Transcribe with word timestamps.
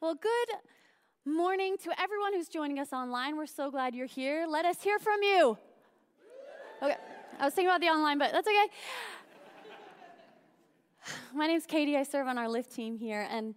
Well, 0.00 0.14
good 0.14 0.48
morning 1.24 1.76
to 1.82 2.00
everyone 2.00 2.32
who's 2.32 2.46
joining 2.46 2.78
us 2.78 2.92
online. 2.92 3.36
We're 3.36 3.46
so 3.46 3.68
glad 3.68 3.96
you're 3.96 4.06
here. 4.06 4.46
Let 4.48 4.64
us 4.64 4.80
hear 4.80 5.00
from 5.00 5.24
you. 5.24 5.58
Okay, 6.80 6.94
I 7.40 7.44
was 7.44 7.52
thinking 7.52 7.68
about 7.68 7.80
the 7.80 7.88
online, 7.88 8.16
but 8.16 8.30
that's 8.30 8.46
okay. 8.46 8.66
My 11.34 11.48
name's 11.48 11.66
Katie. 11.66 11.96
I 11.96 12.04
serve 12.04 12.28
on 12.28 12.38
our 12.38 12.48
Lift 12.48 12.72
team 12.72 12.96
here. 12.96 13.26
And 13.28 13.56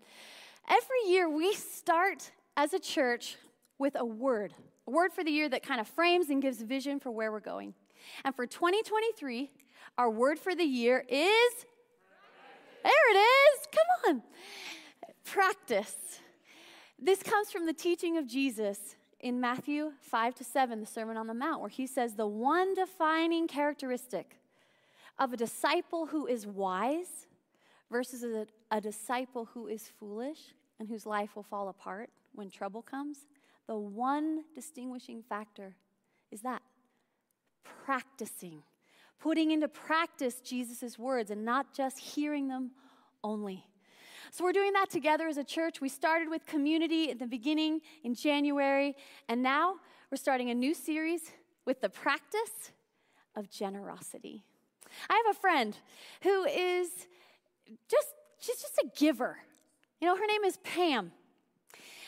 every 0.67 1.11
year 1.11 1.29
we 1.29 1.53
start 1.53 2.31
as 2.57 2.73
a 2.73 2.79
church 2.79 3.37
with 3.77 3.95
a 3.95 4.03
word, 4.03 4.51
a 4.87 4.91
word 4.91 5.13
for 5.13 5.23
the 5.23 5.29
year 5.29 5.47
that 5.47 5.61
kind 5.61 5.79
of 5.79 5.87
frames 5.87 6.31
and 6.31 6.41
gives 6.41 6.59
vision 6.63 6.99
for 6.99 7.11
where 7.11 7.31
we're 7.31 7.39
going. 7.39 7.75
And 8.25 8.35
for 8.35 8.47
2023, 8.47 9.51
our 9.99 10.09
word 10.09 10.39
for 10.39 10.55
the 10.55 10.63
year 10.63 11.05
is 11.07 11.65
there 12.83 13.11
it 13.11 13.17
is. 13.17 13.67
Come 13.71 14.15
on. 14.15 14.23
Practice. 15.23 16.20
This 17.03 17.23
comes 17.23 17.51
from 17.51 17.65
the 17.65 17.73
teaching 17.73 18.17
of 18.17 18.27
Jesus 18.27 18.95
in 19.19 19.41
Matthew 19.41 19.93
5 20.01 20.35
to 20.35 20.43
7, 20.43 20.79
the 20.79 20.85
Sermon 20.85 21.17
on 21.17 21.25
the 21.25 21.33
Mount, 21.33 21.59
where 21.59 21.69
he 21.69 21.87
says 21.87 22.13
the 22.13 22.27
one 22.27 22.75
defining 22.75 23.47
characteristic 23.47 24.37
of 25.17 25.33
a 25.33 25.37
disciple 25.37 26.05
who 26.05 26.27
is 26.27 26.45
wise 26.45 27.25
versus 27.89 28.23
a, 28.23 28.45
a, 28.69 28.79
disciple 28.79 29.45
who 29.45 29.65
is 29.65 29.89
foolish 29.99 30.53
and 30.79 30.87
whose 30.87 31.07
life 31.07 31.35
will 31.35 31.41
fall 31.41 31.69
apart 31.69 32.11
when 32.33 32.51
trouble 32.51 32.83
comes, 32.83 33.25
the 33.65 33.75
one 33.75 34.43
distinguishing 34.53 35.23
factor 35.27 35.75
is 36.29 36.41
that 36.41 36.61
practicing, 37.63 38.61
putting 39.19 39.49
into 39.49 39.67
practice 39.67 40.39
Jesus' 40.39 40.99
words 40.99 41.31
and 41.31 41.43
not 41.43 41.73
just 41.73 41.97
hearing 41.97 42.47
them 42.47 42.71
only. 43.23 43.65
So 44.33 44.45
we're 44.45 44.53
doing 44.53 44.71
that 44.73 44.89
together 44.89 45.27
as 45.27 45.35
a 45.35 45.43
church. 45.43 45.81
We 45.81 45.89
started 45.89 46.29
with 46.29 46.45
community 46.45 47.11
at 47.11 47.19
the 47.19 47.27
beginning 47.27 47.81
in 48.05 48.15
January, 48.15 48.95
and 49.27 49.43
now 49.43 49.75
we're 50.09 50.15
starting 50.15 50.49
a 50.49 50.55
new 50.55 50.73
series 50.73 51.33
with 51.65 51.81
the 51.81 51.89
practice 51.89 52.71
of 53.35 53.49
generosity. 53.49 54.41
I 55.09 55.21
have 55.25 55.35
a 55.35 55.37
friend 55.37 55.77
who 56.23 56.45
is 56.45 56.89
just 57.89 58.07
she's 58.39 58.61
just 58.61 58.77
a 58.77 58.87
giver. 58.97 59.37
You 59.99 60.07
know, 60.07 60.15
her 60.15 60.25
name 60.25 60.45
is 60.45 60.57
Pam. 60.63 61.11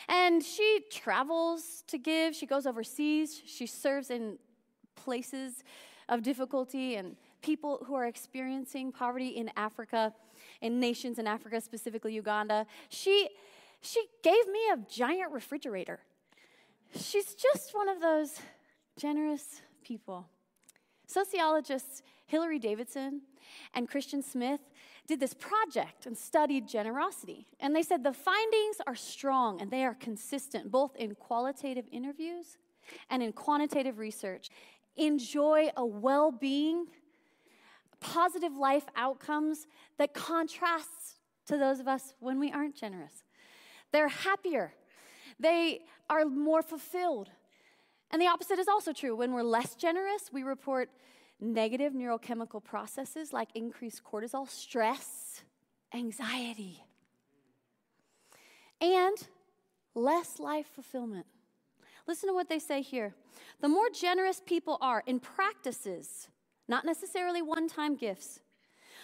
And 0.08 0.42
she 0.42 0.80
travels 0.90 1.84
to 1.88 1.98
give. 1.98 2.34
She 2.34 2.46
goes 2.46 2.64
overseas. 2.64 3.42
She 3.44 3.66
serves 3.66 4.08
in 4.08 4.38
places 4.96 5.62
of 6.08 6.22
difficulty 6.22 6.96
and 6.96 7.16
people 7.42 7.84
who 7.86 7.94
are 7.94 8.06
experiencing 8.06 8.92
poverty 8.92 9.28
in 9.28 9.50
Africa 9.56 10.14
in 10.60 10.80
nations 10.80 11.18
in 11.18 11.26
Africa, 11.26 11.60
specifically 11.60 12.14
Uganda. 12.14 12.66
She, 12.88 13.28
she 13.80 14.04
gave 14.22 14.46
me 14.48 14.60
a 14.72 14.78
giant 14.90 15.32
refrigerator. 15.32 16.00
She's 16.96 17.34
just 17.34 17.74
one 17.74 17.88
of 17.88 18.00
those 18.00 18.40
generous 18.96 19.60
people. 19.82 20.28
Sociologists 21.06 22.02
Hilary 22.26 22.58
Davidson 22.58 23.22
and 23.74 23.88
Christian 23.88 24.22
Smith 24.22 24.60
did 25.06 25.20
this 25.20 25.34
project 25.34 26.06
and 26.06 26.16
studied 26.16 26.66
generosity. 26.66 27.46
And 27.60 27.76
they 27.76 27.82
said 27.82 28.02
the 28.02 28.12
findings 28.12 28.76
are 28.86 28.94
strong 28.94 29.60
and 29.60 29.70
they 29.70 29.84
are 29.84 29.94
consistent, 29.94 30.70
both 30.70 30.96
in 30.96 31.14
qualitative 31.14 31.84
interviews 31.92 32.58
and 33.10 33.22
in 33.22 33.32
quantitative 33.32 33.98
research. 33.98 34.48
Enjoy 34.96 35.68
a 35.76 35.84
well 35.84 36.32
being 36.32 36.86
positive 38.04 38.54
life 38.54 38.84
outcomes 38.96 39.66
that 39.98 40.12
contrasts 40.12 41.16
to 41.46 41.56
those 41.56 41.80
of 41.80 41.88
us 41.88 42.14
when 42.20 42.38
we 42.38 42.52
aren't 42.52 42.76
generous. 42.76 43.24
They're 43.92 44.08
happier, 44.08 44.74
they 45.40 45.80
are 46.08 46.24
more 46.24 46.62
fulfilled. 46.62 47.30
And 48.10 48.20
the 48.22 48.26
opposite 48.26 48.60
is 48.60 48.68
also 48.68 48.92
true. 48.92 49.16
When 49.16 49.32
we're 49.32 49.42
less 49.42 49.74
generous, 49.74 50.30
we 50.32 50.44
report 50.44 50.88
negative 51.40 51.94
neurochemical 51.94 52.62
processes 52.62 53.32
like 53.32 53.48
increased 53.54 54.02
cortisol, 54.04 54.48
stress, 54.48 55.42
anxiety, 55.92 56.84
and 58.80 59.16
less 59.94 60.38
life 60.38 60.66
fulfillment. 60.74 61.26
Listen 62.06 62.28
to 62.28 62.34
what 62.34 62.48
they 62.48 62.58
say 62.58 62.82
here. 62.82 63.14
The 63.60 63.68
more 63.68 63.88
generous 63.90 64.40
people 64.44 64.78
are 64.80 65.02
in 65.06 65.18
practices 65.18 66.28
not 66.68 66.84
necessarily 66.84 67.42
one 67.42 67.68
time 67.68 67.96
gifts, 67.96 68.40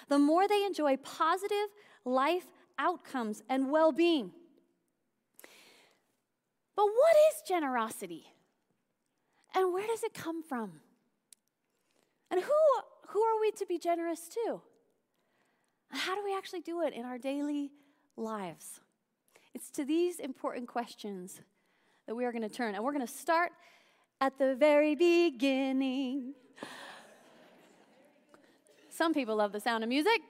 the 0.09 0.19
more 0.19 0.49
they 0.49 0.65
enjoy 0.65 0.97
positive 0.97 1.69
life 2.05 2.47
outcomes 2.79 3.43
and 3.49 3.71
well 3.71 3.93
being. 3.93 4.33
But 6.75 6.87
what 6.87 7.17
is 7.31 7.43
generosity? 7.47 8.25
And 9.55 9.73
where 9.73 9.87
does 9.87 10.03
it 10.03 10.15
come 10.15 10.43
from? 10.43 10.81
And 12.31 12.41
who, 12.41 12.53
who 13.09 13.21
are 13.21 13.41
we 13.41 13.51
to 13.53 13.67
be 13.67 13.79
generous 13.79 14.29
to? 14.29 14.63
How 15.91 16.15
do 16.15 16.25
we 16.25 16.35
actually 16.35 16.61
do 16.61 16.83
it 16.83 16.95
in 16.95 17.05
our 17.05 17.19
daily 17.19 17.73
lives? 18.17 18.81
It's 19.55 19.71
to 19.73 19.85
these 19.85 20.21
important 20.21 20.69
questions 20.69 21.41
that 22.07 22.15
we 22.15 22.25
are 22.25 22.33
going 22.33 22.49
to 22.49 22.49
turn. 22.49 22.75
And 22.75 22.85
we're 22.85 22.93
going 22.93 23.07
to 23.07 23.13
start 23.13 23.53
at 24.21 24.39
the 24.39 24.55
very 24.55 24.95
beginning. 24.95 26.35
Some 29.01 29.15
people 29.15 29.37
love 29.37 29.53
the 29.53 29.61
sound 29.61 29.83
of 29.83 29.89
music. 29.89 30.21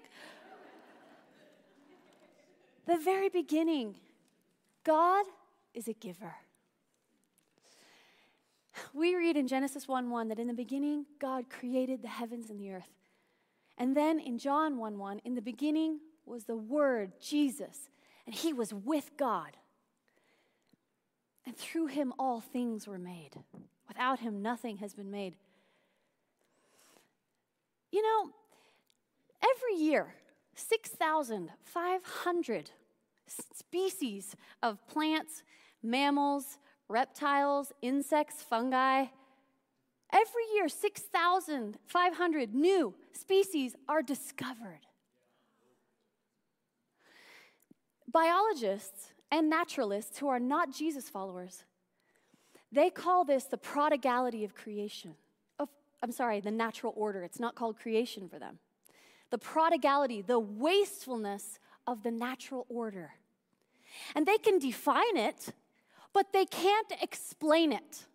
The 2.86 2.98
very 2.98 3.28
beginning, 3.28 3.96
God 4.84 5.26
is 5.74 5.88
a 5.88 5.92
giver. 5.92 6.36
We 8.94 9.16
read 9.16 9.36
in 9.36 9.48
Genesis 9.48 9.88
1 9.88 10.08
1 10.08 10.28
that 10.28 10.38
in 10.38 10.46
the 10.46 10.54
beginning, 10.54 11.06
God 11.18 11.50
created 11.50 12.00
the 12.02 12.06
heavens 12.06 12.48
and 12.48 12.60
the 12.60 12.70
earth. 12.70 12.92
And 13.76 13.96
then 13.96 14.20
in 14.20 14.38
John 14.38 14.78
1 14.78 14.98
1, 14.98 15.18
in 15.24 15.34
the 15.34 15.42
beginning 15.42 15.98
was 16.24 16.44
the 16.44 16.54
Word, 16.54 17.14
Jesus, 17.20 17.88
and 18.24 18.36
He 18.36 18.52
was 18.52 18.72
with 18.72 19.16
God. 19.16 19.56
And 21.44 21.56
through 21.56 21.86
Him, 21.86 22.12
all 22.20 22.40
things 22.40 22.86
were 22.86 22.98
made. 22.98 23.30
Without 23.88 24.20
Him, 24.20 24.42
nothing 24.42 24.76
has 24.76 24.94
been 24.94 25.10
made. 25.10 25.34
You 27.90 28.02
know, 28.02 28.30
Every 29.42 29.76
year, 29.82 30.14
6,500 30.54 32.70
species 33.54 34.36
of 34.62 34.86
plants, 34.88 35.42
mammals, 35.82 36.58
reptiles, 36.88 37.72
insects, 37.80 38.42
fungi. 38.42 39.06
Every 40.12 40.42
year, 40.54 40.68
6,500 40.68 42.54
new 42.54 42.94
species 43.12 43.76
are 43.88 44.02
discovered. 44.02 44.80
Biologists 48.12 49.12
and 49.30 49.48
naturalists 49.48 50.18
who 50.18 50.28
are 50.28 50.40
not 50.40 50.72
Jesus 50.72 51.08
followers, 51.08 51.64
they 52.72 52.90
call 52.90 53.24
this 53.24 53.44
the 53.44 53.56
prodigality 53.56 54.44
of 54.44 54.54
creation. 54.54 55.14
Of, 55.60 55.68
I'm 56.02 56.10
sorry, 56.10 56.40
the 56.40 56.50
natural 56.50 56.92
order. 56.96 57.22
It's 57.22 57.38
not 57.38 57.54
called 57.54 57.78
creation 57.78 58.28
for 58.28 58.40
them 58.40 58.58
the 59.30 59.38
prodigality, 59.38 60.22
the 60.22 60.38
wastefulness 60.38 61.58
of 61.86 62.02
the 62.02 62.10
natural 62.10 62.66
order. 62.68 63.12
And 64.14 64.26
they 64.26 64.38
can 64.38 64.58
define 64.58 65.16
it, 65.16 65.52
but 66.12 66.32
they 66.32 66.44
can't 66.44 66.92
explain 67.00 67.72
it. 67.72 68.06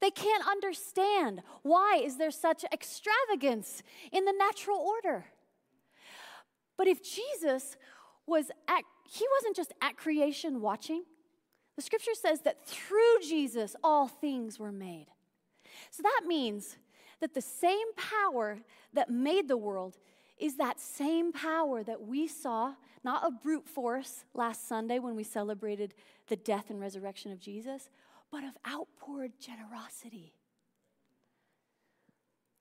They 0.00 0.10
can't 0.10 0.46
understand 0.46 1.42
why 1.62 2.00
is 2.04 2.18
there 2.18 2.30
such 2.30 2.64
extravagance 2.72 3.82
in 4.12 4.24
the 4.24 4.32
natural 4.32 4.78
order. 4.78 5.24
But 6.76 6.88
if 6.88 7.02
Jesus 7.02 7.76
was 8.26 8.50
at 8.68 8.84
he 9.06 9.26
wasn't 9.36 9.56
just 9.56 9.72
at 9.82 9.96
creation 9.96 10.60
watching. 10.60 11.04
The 11.76 11.82
scripture 11.82 12.14
says 12.14 12.40
that 12.42 12.66
through 12.66 13.20
Jesus 13.22 13.76
all 13.82 14.08
things 14.08 14.58
were 14.58 14.72
made. 14.72 15.06
So 15.90 16.02
that 16.02 16.22
means 16.26 16.76
that 17.24 17.32
the 17.32 17.40
same 17.40 17.86
power 17.96 18.58
that 18.92 19.08
made 19.08 19.48
the 19.48 19.56
world 19.56 19.96
is 20.36 20.56
that 20.56 20.78
same 20.78 21.32
power 21.32 21.82
that 21.82 22.02
we 22.02 22.28
saw, 22.28 22.74
not 23.02 23.24
of 23.24 23.42
brute 23.42 23.66
force 23.66 24.26
last 24.34 24.68
Sunday 24.68 24.98
when 24.98 25.16
we 25.16 25.24
celebrated 25.24 25.94
the 26.28 26.36
death 26.36 26.68
and 26.68 26.78
resurrection 26.78 27.32
of 27.32 27.40
Jesus, 27.40 27.88
but 28.30 28.44
of 28.44 28.50
outpoured 28.68 29.32
generosity. 29.40 30.34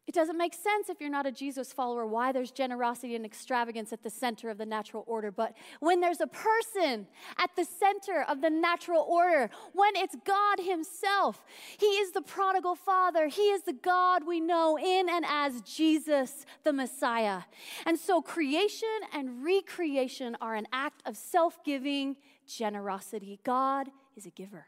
It 0.06 0.14
doesn't 0.14 0.38
make 0.38 0.54
sense 0.54 0.90
if 0.90 1.00
you're 1.00 1.10
not 1.10 1.26
a 1.26 1.32
Jesus 1.32 1.72
follower 1.72 2.06
why 2.06 2.34
there's 2.34 2.52
generosity 2.52 3.16
and 3.16 3.26
extravagance 3.26 3.94
at 3.94 4.04
the 4.04 4.10
center 4.10 4.50
of 4.50 4.58
the 4.58 4.66
natural 4.66 5.06
order. 5.08 5.32
But 5.32 5.54
when 5.80 6.02
there's 6.02 6.20
a 6.20 6.28
person 6.28 7.08
at 7.38 7.56
the 7.56 7.64
center 7.64 8.26
of 8.28 8.42
the 8.42 8.50
natural 8.50 9.02
order, 9.04 9.50
when 9.72 9.96
it's 9.96 10.16
God 10.26 10.60
Himself, 10.60 11.46
He 11.80 11.86
is 11.86 12.12
the 12.12 12.22
prodigal 12.22 12.76
Father, 12.76 13.28
He 13.28 13.44
is 13.44 13.64
the 13.64 13.74
God 13.74 14.28
we 14.28 14.42
know 14.42 14.78
in 14.78 15.08
and 15.08 15.24
as 15.26 15.62
Jesus 15.62 16.46
the 16.66 16.74
Messiah. 16.74 17.44
And 17.86 17.98
so 17.98 18.22
creation 18.22 18.90
and 19.14 19.42
recreation 19.42 20.36
are 20.42 20.56
an 20.56 20.68
act 20.74 21.02
of 21.06 21.16
self 21.16 21.64
giving 21.64 22.18
generosity. 22.46 23.40
God 23.46 23.90
is 24.18 24.26
a 24.26 24.32
giver. 24.32 24.66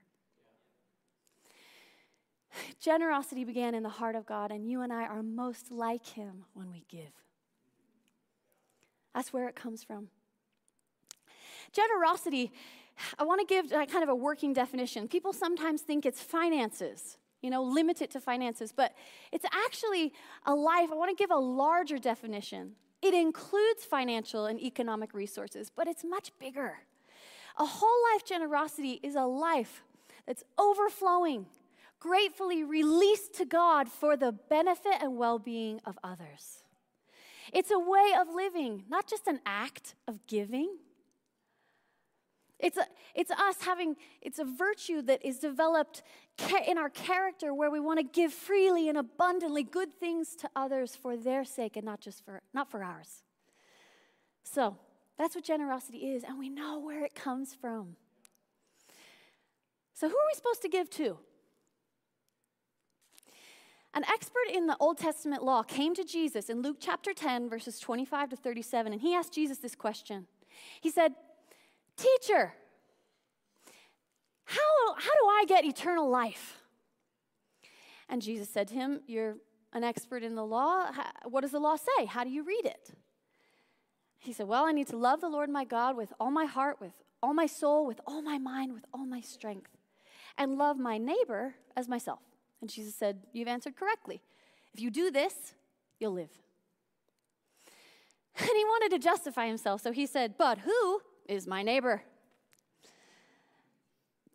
Generosity 2.79 3.43
began 3.43 3.75
in 3.75 3.83
the 3.83 3.89
heart 3.89 4.15
of 4.15 4.25
God, 4.25 4.51
and 4.51 4.69
you 4.69 4.81
and 4.81 4.91
I 4.91 5.03
are 5.03 5.23
most 5.23 5.71
like 5.71 6.05
Him 6.05 6.45
when 6.53 6.71
we 6.71 6.85
give. 6.89 7.11
That's 9.13 9.31
where 9.31 9.47
it 9.47 9.55
comes 9.55 9.83
from. 9.83 10.09
Generosity, 11.71 12.51
I 13.19 13.23
want 13.23 13.41
to 13.41 13.53
give 13.53 13.71
uh, 13.71 13.85
kind 13.85 14.03
of 14.03 14.09
a 14.09 14.15
working 14.15 14.53
definition. 14.53 15.07
People 15.07 15.33
sometimes 15.33 15.81
think 15.81 16.05
it's 16.05 16.21
finances, 16.21 17.17
you 17.41 17.49
know, 17.49 17.63
limit 17.63 18.01
it 18.01 18.11
to 18.11 18.19
finances, 18.19 18.73
but 18.75 18.93
it's 19.31 19.45
actually 19.51 20.13
a 20.45 20.53
life. 20.53 20.89
I 20.91 20.95
want 20.95 21.15
to 21.15 21.21
give 21.21 21.31
a 21.31 21.37
larger 21.37 21.97
definition. 21.97 22.73
It 23.01 23.13
includes 23.13 23.83
financial 23.83 24.45
and 24.45 24.59
economic 24.59 25.13
resources, 25.13 25.71
but 25.73 25.87
it's 25.87 26.03
much 26.03 26.31
bigger. 26.39 26.79
A 27.57 27.65
whole 27.65 28.03
life 28.13 28.25
generosity 28.25 28.99
is 29.03 29.15
a 29.15 29.25
life 29.25 29.83
that's 30.25 30.43
overflowing, 30.57 31.45
gratefully 32.05 32.63
released 32.63 33.33
to 33.33 33.45
God 33.45 33.89
for 33.89 34.15
the 34.15 34.31
benefit 34.31 34.93
and 35.01 35.17
well 35.17 35.39
being 35.39 35.81
of 35.85 35.97
others. 36.03 36.63
It's 37.51 37.71
a 37.71 37.79
way 37.79 38.13
of 38.19 38.27
living, 38.33 38.83
not 38.89 39.07
just 39.07 39.25
an 39.27 39.39
act 39.45 39.95
of 40.07 40.19
giving. 40.27 40.77
It's, 42.59 42.77
a, 42.77 42.85
it's 43.15 43.31
us 43.31 43.57
having, 43.61 43.95
it's 44.21 44.39
a 44.39 44.45
virtue 44.45 45.01
that 45.03 45.25
is 45.25 45.39
developed 45.39 46.03
in 46.67 46.77
our 46.77 46.89
character 46.89 47.53
where 47.53 47.71
we 47.71 47.79
want 47.79 47.99
to 47.99 48.05
give 48.05 48.31
freely 48.31 48.87
and 48.87 48.97
abundantly 48.97 49.63
good 49.63 49.91
things 49.99 50.35
to 50.37 50.49
others 50.55 50.95
for 50.95 51.17
their 51.17 51.43
sake 51.43 51.75
and 51.75 51.85
not 51.85 52.01
just 52.01 52.23
for, 52.23 52.41
not 52.53 52.69
for 52.69 52.83
ours. 52.83 53.23
So 54.43 54.77
that's 55.17 55.35
what 55.35 55.43
generosity 55.43 56.13
is, 56.13 56.23
and 56.23 56.37
we 56.37 56.49
know 56.49 56.79
where 56.79 57.03
it 57.03 57.15
comes 57.15 57.55
from. 57.55 57.95
So 59.93 60.07
who 60.07 60.15
are 60.15 60.27
we 60.31 60.35
supposed 60.35 60.61
to 60.61 60.69
give 60.69 60.89
to? 60.91 61.17
An 63.95 64.03
expert 64.09 64.50
in 64.53 64.68
the 64.68 64.75
Old 64.81 64.97
Testament 64.97 65.42
law 65.42 65.63
came 65.63 65.95
to 65.95 66.03
Jesus 66.03 66.50
in 66.50 66.62
Luke 66.62 66.77
chapter 66.81 67.13
10, 67.13 67.50
verses 67.50 67.80
25 67.80 68.31
to 68.31 68.36
37, 68.36 68.92
and 68.92 69.01
he 69.01 69.15
asked 69.15 69.33
Jesus 69.33 69.59
this 69.59 69.74
question. 69.74 70.27
He 70.81 70.92
said, 70.92 71.13
Teacher, 71.95 72.53
how, 74.44 74.95
how 74.95 75.13
do 75.13 75.27
I 75.27 75.45
get 75.47 75.63
eternal 75.63 76.09
life? 76.09 76.57
And 78.09 78.21
Jesus 78.21 78.50
said 78.50 78.68
to 78.68 78.74
him, 78.74 79.00
You're 79.07 79.38
an 79.71 79.86
expert 79.86 80.24
in 80.24 80.36
the 80.36 80.45
law. 80.45 80.91
What 81.24 81.41
does 81.41 81.51
the 81.51 81.59
law 81.59 81.77
say? 81.77 82.06
How 82.06 82.25
do 82.25 82.30
you 82.30 82.44
read 82.44 82.65
it? 82.65 82.91
He 84.19 84.33
said, 84.33 84.48
Well, 84.48 84.65
I 84.65 84.74
need 84.74 84.88
to 84.88 84.98
love 84.98 85.21
the 85.21 85.30
Lord 85.30 85.50
my 85.50 85.63
God 85.63 85.95
with 85.95 86.12
all 86.19 86.31
my 86.31 86.45
heart, 86.45 86.81
with 86.81 86.94
all 87.24 87.33
my 87.33 87.45
soul, 87.45 87.88
with 87.88 88.01
all 88.06 88.21
my 88.21 88.38
mind, 88.38 88.74
with 88.74 88.83
all 88.94 89.06
my 89.06 89.21
strength, 89.21 89.71
and 90.38 90.57
love 90.57 90.77
my 90.77 90.98
neighbor 90.98 91.56
as 91.77 91.88
myself. 91.88 92.19
And 92.61 92.69
Jesus 92.69 92.95
said, 92.95 93.19
You've 93.33 93.47
answered 93.47 93.75
correctly. 93.75 94.21
If 94.73 94.79
you 94.79 94.89
do 94.91 95.11
this, 95.11 95.53
you'll 95.99 96.13
live. 96.13 96.31
And 98.37 98.49
he 98.49 98.65
wanted 98.65 98.91
to 98.91 98.99
justify 98.99 99.47
himself, 99.47 99.81
so 99.81 99.93
he 99.93 100.05
said, 100.05 100.35
But 100.37 100.59
who 100.59 100.99
is 101.27 101.47
my 101.47 101.63
neighbor? 101.63 102.03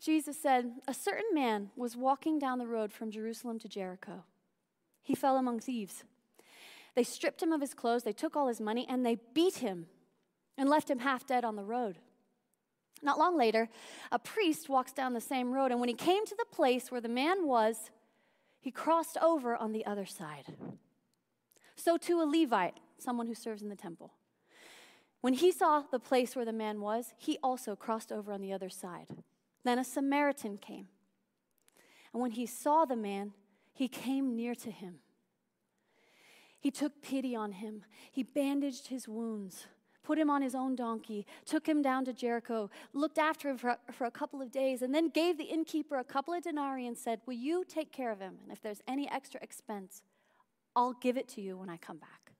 Jesus 0.00 0.40
said, 0.40 0.72
A 0.88 0.94
certain 0.94 1.34
man 1.34 1.70
was 1.76 1.96
walking 1.96 2.38
down 2.38 2.58
the 2.58 2.66
road 2.66 2.92
from 2.92 3.10
Jerusalem 3.10 3.58
to 3.58 3.68
Jericho. 3.68 4.24
He 5.02 5.14
fell 5.14 5.36
among 5.36 5.60
thieves. 5.60 6.04
They 6.94 7.04
stripped 7.04 7.42
him 7.42 7.52
of 7.52 7.60
his 7.60 7.74
clothes, 7.74 8.02
they 8.02 8.12
took 8.12 8.36
all 8.36 8.48
his 8.48 8.60
money, 8.60 8.86
and 8.88 9.04
they 9.04 9.18
beat 9.34 9.56
him 9.56 9.86
and 10.56 10.68
left 10.68 10.90
him 10.90 11.00
half 11.00 11.26
dead 11.26 11.44
on 11.44 11.56
the 11.56 11.64
road. 11.64 11.98
Not 13.02 13.18
long 13.18 13.36
later, 13.36 13.68
a 14.10 14.18
priest 14.18 14.68
walks 14.68 14.92
down 14.92 15.12
the 15.12 15.20
same 15.20 15.52
road, 15.52 15.70
and 15.70 15.80
when 15.80 15.88
he 15.88 15.94
came 15.94 16.26
to 16.26 16.36
the 16.36 16.44
place 16.50 16.90
where 16.90 17.00
the 17.00 17.08
man 17.08 17.46
was, 17.46 17.90
he 18.60 18.70
crossed 18.70 19.16
over 19.22 19.56
on 19.56 19.72
the 19.72 19.86
other 19.86 20.06
side. 20.06 20.44
So 21.76 21.96
too 21.96 22.20
a 22.20 22.24
Levite, 22.24 22.78
someone 22.98 23.26
who 23.26 23.34
serves 23.34 23.62
in 23.62 23.70
the 23.70 23.76
temple. 23.76 24.12
When 25.20 25.34
he 25.34 25.50
saw 25.50 25.82
the 25.90 25.98
place 25.98 26.36
where 26.36 26.44
the 26.44 26.52
man 26.52 26.80
was, 26.80 27.14
he 27.16 27.38
also 27.42 27.74
crossed 27.76 28.12
over 28.12 28.32
on 28.32 28.40
the 28.40 28.52
other 28.52 28.70
side. 28.70 29.08
Then 29.64 29.78
a 29.78 29.84
Samaritan 29.84 30.58
came. 30.58 30.88
And 32.12 32.20
when 32.20 32.32
he 32.32 32.46
saw 32.46 32.84
the 32.84 32.96
man, 32.96 33.32
he 33.72 33.88
came 33.88 34.36
near 34.36 34.54
to 34.56 34.70
him. 34.70 35.00
He 36.58 36.70
took 36.70 37.00
pity 37.02 37.34
on 37.34 37.52
him. 37.52 37.84
He 38.10 38.22
bandaged 38.22 38.88
his 38.88 39.08
wounds, 39.08 39.66
put 40.02 40.18
him 40.18 40.30
on 40.30 40.42
his 40.42 40.54
own 40.54 40.74
donkey, 40.74 41.26
took 41.44 41.68
him 41.68 41.82
down 41.82 42.04
to 42.04 42.12
Jericho, 42.12 42.70
looked 42.92 43.18
after 43.18 43.50
him 43.50 43.58
for, 43.58 43.76
for 43.92 44.06
a 44.06 44.10
couple 44.10 44.40
of 44.40 44.50
days, 44.50 44.82
and 44.82 44.94
then 44.94 45.08
gave 45.08 45.38
the 45.38 45.44
innkeeper 45.44 45.96
a 45.96 46.04
couple 46.04 46.34
of 46.34 46.42
denarii 46.42 46.86
and 46.86 46.96
said, 46.96 47.20
Will 47.26 47.34
you 47.34 47.64
take 47.68 47.92
care 47.92 48.10
of 48.10 48.20
him? 48.20 48.36
And 48.42 48.52
if 48.52 48.62
there's 48.62 48.82
any 48.88 49.10
extra 49.10 49.40
expense, 49.42 50.02
I'll 50.74 50.94
give 50.94 51.16
it 51.16 51.28
to 51.30 51.40
you 51.40 51.56
when 51.56 51.68
I 51.68 51.76
come 51.76 51.98
back. 51.98 52.32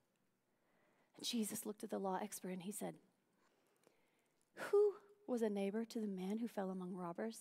And 1.17 1.25
Jesus 1.25 1.65
looked 1.65 1.83
at 1.83 1.89
the 1.89 1.99
law 1.99 2.17
expert 2.21 2.49
and 2.49 2.63
he 2.63 2.71
said, 2.71 2.95
Who 4.55 4.93
was 5.27 5.41
a 5.41 5.49
neighbor 5.49 5.85
to 5.85 5.99
the 5.99 6.07
man 6.07 6.39
who 6.39 6.47
fell 6.47 6.71
among 6.71 6.93
robbers? 6.93 7.39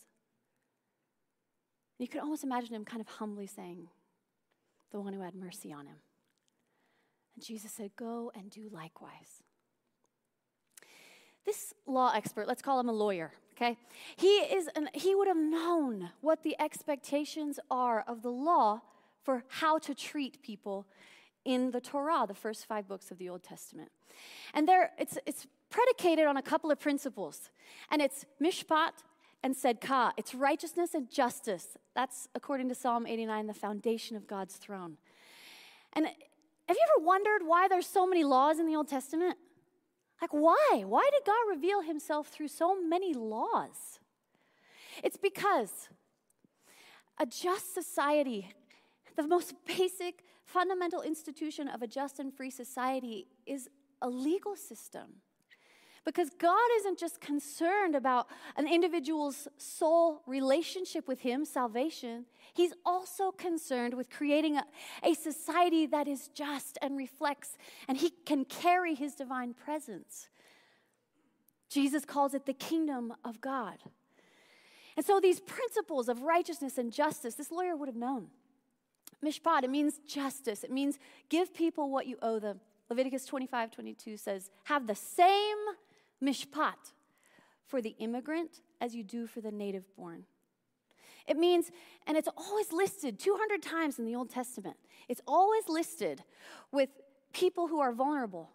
You 1.99 2.09
could 2.09 2.21
almost 2.21 2.45
imagine 2.45 2.75
him 2.75 2.85
kind 2.85 3.01
of 3.01 3.09
humbly 3.09 3.47
saying, 3.47 3.89
The 4.91 5.01
one 5.01 5.13
who 5.13 5.21
had 5.21 5.35
mercy 5.35 5.73
on 5.73 5.87
him. 5.87 5.97
And 7.35 7.45
Jesus 7.45 7.73
said, 7.73 7.91
Go 7.97 8.33
and 8.35 8.51
do 8.51 8.69
likewise. 8.73 9.43
This 11.45 11.75
law 11.87 12.13
expert, 12.15 12.47
let's 12.47 12.63
call 12.63 12.79
him 12.79 12.89
a 12.89 12.93
lawyer, 12.93 13.33
okay? 13.55 13.77
He, 14.17 14.29
is 14.29 14.69
an, 14.77 14.89
he 14.95 15.15
would 15.15 15.29
have 15.29 15.37
known 15.37 16.11
what 16.21 16.43
the 16.43 16.57
expectations 16.61 17.59
are 17.71 18.05
of 18.07 18.23
the 18.23 18.31
law 18.31 18.83
for 19.23 19.45
how 19.49 19.79
to 19.79 19.95
treat 19.95 20.43
people 20.43 20.87
in 21.45 21.71
the 21.71 21.81
Torah, 21.81 22.27
the 22.27 22.35
first 22.35 22.67
five 22.67 22.87
books 22.87 23.11
of 23.11 23.19
the 23.19 23.29
Old 23.29 23.43
Testament. 23.43 23.91
And 24.55 24.69
there, 24.69 24.91
it's, 24.99 25.19
it's 25.27 25.47
predicated 25.71 26.27
on 26.27 26.37
a 26.37 26.43
couple 26.43 26.71
of 26.71 26.79
principles, 26.79 27.51
and 27.91 28.03
it's 28.03 28.27
mishpat 28.43 28.93
and 29.43 29.55
tzedakah. 29.55 30.13
It's 30.17 30.35
righteousness 30.35 30.95
and 30.95 31.11
justice. 31.11 31.79
That's, 31.95 32.29
according 32.35 32.69
to 32.69 32.75
Psalm 32.75 33.07
89, 33.07 33.47
the 33.47 33.55
foundation 33.55 34.17
of 34.17 34.27
God's 34.27 34.57
throne. 34.57 34.99
And 35.93 36.07
have 36.07 36.77
you 36.77 36.87
ever 36.97 37.05
wondered 37.05 37.43
why 37.47 37.69
there's 37.69 37.87
so 37.87 38.07
many 38.07 38.23
laws 38.23 38.59
in 38.59 38.67
the 38.67 38.77
Old 38.77 38.89
Testament? 38.89 39.39
Like, 40.21 40.33
why? 40.33 40.85
Why 40.87 41.09
did 41.13 41.25
God 41.25 41.49
reveal 41.49 41.81
himself 41.81 42.29
through 42.29 42.49
so 42.49 42.81
many 42.81 43.15
laws? 43.15 43.99
It's 45.03 45.17
because 45.17 45.89
a 47.19 47.27
just 47.27 47.75
society, 47.75 48.51
the 49.17 49.27
most 49.27 49.55
basic, 49.67 50.25
fundamental 50.45 51.03
institution 51.03 51.69
of 51.69 51.83
a 51.83 51.87
just 51.87 52.19
and 52.19 52.35
free 52.35 52.51
society, 52.51 53.29
is 53.47 53.69
a 54.03 54.09
legal 54.09 54.57
system. 54.57 55.23
Because 56.05 56.31
God 56.39 56.69
isn't 56.79 56.99
just 56.99 57.21
concerned 57.21 57.95
about 57.95 58.27
an 58.57 58.67
individual's 58.67 59.47
soul 59.59 60.23
relationship 60.27 61.07
with 61.07 61.21
Him, 61.21 61.45
salvation, 61.45 62.25
He's 62.55 62.73
also 62.85 63.31
concerned 63.31 63.95
with 63.95 64.11
creating 64.11 64.57
a, 64.57 64.65
a, 65.03 65.15
society 65.15 65.87
that 65.87 66.09
is 66.09 66.29
just 66.29 66.79
and 66.83 66.97
reflects, 66.97 67.57
and 67.87 67.99
He 67.99 68.11
can 68.25 68.45
carry 68.45 68.95
His 68.95 69.15
divine 69.15 69.55
presence. 69.55 70.29
Jesus 71.69 72.05
calls 72.05 72.35
it 72.35 72.47
the 72.47 72.55
kingdom 72.55 73.15
of 73.25 73.41
God. 73.41 73.79
And 74.97 75.07
so, 75.07 75.21
these 75.21 75.41
principles 75.41 76.09
of 76.09 76.23
righteousness 76.23 76.79
and 76.79 76.93
justice, 76.93 77.35
this 77.35 77.53
lawyer 77.53 77.77
would 77.77 77.89
have 77.89 77.97
known. 77.97 78.29
Mishpat, 79.25 79.65
it 79.65 79.71
means 79.71 80.01
justice, 80.07 80.65
it 80.65 80.73
means 80.73 80.99
give 81.29 81.55
people 81.55 81.91
what 81.91 82.07
you 82.07 82.17
owe 82.23 82.39
them. 82.39 82.61
Leviticus 82.89 83.25
25 83.27 83.71
22 83.71 84.17
says, 84.17 84.51
Have 84.65 84.87
the 84.87 84.95
same 84.95 85.57
mishpat 86.23 86.93
for 87.67 87.81
the 87.81 87.95
immigrant 87.99 88.61
as 88.81 88.95
you 88.95 89.03
do 89.03 89.27
for 89.27 89.41
the 89.41 89.51
native 89.51 89.85
born. 89.97 90.25
It 91.27 91.37
means, 91.37 91.71
and 92.07 92.17
it's 92.17 92.29
always 92.37 92.73
listed 92.73 93.19
200 93.19 93.63
times 93.63 93.99
in 93.99 94.05
the 94.05 94.17
Old 94.17 94.31
Testament, 94.31 94.77
it's 95.09 95.21
always 95.27 95.69
listed 95.69 96.25
with 96.73 96.89
people 97.33 97.69
who 97.69 97.81
are 97.81 97.93
vulnerable 97.93 98.51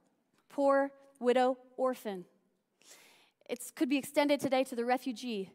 poor, 0.50 0.90
widow, 1.20 1.58
orphan. 1.76 2.24
It 3.50 3.60
could 3.76 3.90
be 3.90 3.98
extended 3.98 4.40
today 4.40 4.64
to 4.64 4.76
the 4.76 4.86
refugee. 4.86 5.52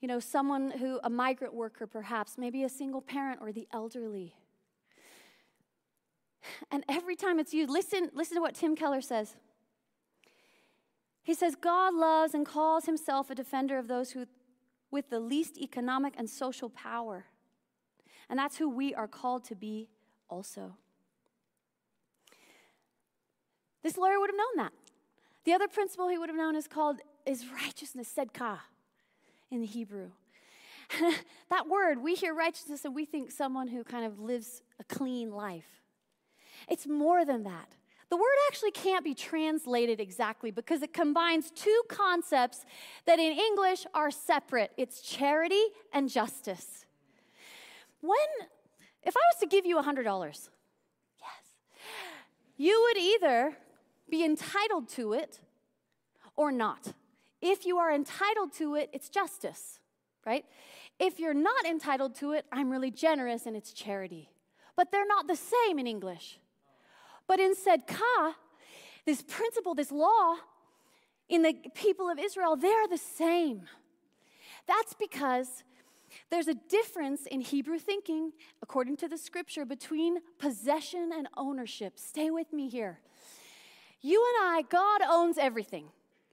You 0.00 0.08
know, 0.08 0.20
someone 0.20 0.70
who, 0.70 1.00
a 1.02 1.10
migrant 1.10 1.52
worker 1.52 1.86
perhaps, 1.86 2.38
maybe 2.38 2.62
a 2.62 2.68
single 2.68 3.00
parent 3.00 3.40
or 3.40 3.50
the 3.50 3.66
elderly. 3.72 4.34
And 6.70 6.84
every 6.88 7.16
time 7.16 7.38
it's 7.38 7.52
used, 7.52 7.70
listen, 7.70 8.10
listen 8.14 8.36
to 8.36 8.40
what 8.40 8.54
Tim 8.54 8.76
Keller 8.76 9.00
says. 9.00 9.34
He 11.24 11.34
says, 11.34 11.56
God 11.56 11.94
loves 11.94 12.34
and 12.34 12.46
calls 12.46 12.84
himself 12.84 13.30
a 13.30 13.34
defender 13.34 13.78
of 13.78 13.88
those 13.88 14.12
who, 14.12 14.26
with 14.90 15.08
the 15.08 15.18
least 15.18 15.58
economic 15.58 16.14
and 16.18 16.28
social 16.28 16.68
power. 16.68 17.24
And 18.28 18.38
that's 18.38 18.58
who 18.58 18.68
we 18.68 18.94
are 18.94 19.08
called 19.08 19.44
to 19.44 19.54
be 19.54 19.88
also. 20.28 20.76
This 23.82 23.96
lawyer 23.96 24.20
would 24.20 24.30
have 24.30 24.36
known 24.36 24.64
that. 24.64 24.72
The 25.44 25.54
other 25.54 25.66
principle 25.68 26.08
he 26.08 26.18
would 26.18 26.28
have 26.28 26.38
known 26.38 26.56
is 26.56 26.68
called 26.68 27.00
is 27.26 27.44
righteousness, 27.62 28.12
tzedkah, 28.16 28.58
in 29.50 29.60
the 29.60 29.66
Hebrew. 29.66 30.10
that 31.50 31.68
word, 31.68 32.02
we 32.02 32.14
hear 32.14 32.34
righteousness 32.34 32.84
and 32.84 32.94
we 32.94 33.06
think 33.06 33.30
someone 33.30 33.68
who 33.68 33.82
kind 33.82 34.04
of 34.04 34.20
lives 34.20 34.62
a 34.78 34.84
clean 34.84 35.30
life. 35.30 35.82
It's 36.68 36.86
more 36.86 37.24
than 37.24 37.44
that. 37.44 37.76
The 38.14 38.18
word 38.18 38.38
actually 38.46 38.70
can't 38.70 39.02
be 39.02 39.12
translated 39.12 39.98
exactly 39.98 40.52
because 40.52 40.82
it 40.82 40.92
combines 40.92 41.50
two 41.50 41.82
concepts 41.88 42.64
that 43.06 43.18
in 43.18 43.36
English 43.36 43.86
are 43.92 44.12
separate 44.12 44.70
it's 44.76 45.00
charity 45.02 45.64
and 45.92 46.08
justice. 46.08 46.86
When, 48.00 48.16
if 49.02 49.16
I 49.16 49.20
was 49.32 49.40
to 49.40 49.48
give 49.48 49.66
you 49.66 49.82
$100, 49.82 50.04
yes, 50.06 50.48
you 52.56 52.80
would 52.84 53.02
either 53.02 53.56
be 54.08 54.24
entitled 54.24 54.88
to 54.90 55.14
it 55.14 55.40
or 56.36 56.52
not. 56.52 56.92
If 57.42 57.66
you 57.66 57.78
are 57.78 57.92
entitled 57.92 58.52
to 58.58 58.76
it, 58.76 58.90
it's 58.92 59.08
justice, 59.08 59.80
right? 60.24 60.44
If 61.00 61.18
you're 61.18 61.34
not 61.34 61.66
entitled 61.66 62.14
to 62.20 62.30
it, 62.30 62.46
I'm 62.52 62.70
really 62.70 62.92
generous 62.92 63.46
and 63.46 63.56
it's 63.56 63.72
charity. 63.72 64.30
But 64.76 64.92
they're 64.92 65.04
not 65.04 65.26
the 65.26 65.34
same 65.34 65.80
in 65.80 65.88
English. 65.88 66.38
But 67.26 67.40
in 67.40 67.54
tzedkah, 67.54 68.34
this 69.06 69.22
principle, 69.22 69.74
this 69.74 69.92
law, 69.92 70.36
in 71.28 71.42
the 71.42 71.54
people 71.74 72.10
of 72.10 72.18
Israel, 72.18 72.56
they're 72.56 72.88
the 72.88 72.98
same. 72.98 73.62
That's 74.66 74.94
because 74.94 75.64
there's 76.30 76.48
a 76.48 76.54
difference 76.54 77.26
in 77.26 77.40
Hebrew 77.40 77.78
thinking, 77.78 78.32
according 78.62 78.96
to 78.98 79.08
the 79.08 79.18
scripture, 79.18 79.64
between 79.64 80.18
possession 80.38 81.10
and 81.14 81.28
ownership. 81.36 81.98
Stay 81.98 82.30
with 82.30 82.52
me 82.52 82.68
here. 82.68 83.00
You 84.00 84.24
and 84.36 84.50
I, 84.50 84.62
God 84.68 85.00
owns 85.08 85.38
everything. 85.38 85.88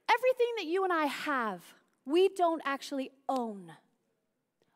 Everything 0.08 0.46
that 0.58 0.66
you 0.66 0.84
and 0.84 0.92
I 0.92 1.06
have, 1.06 1.62
we 2.04 2.28
don't 2.28 2.60
actually 2.64 3.10
own, 3.28 3.72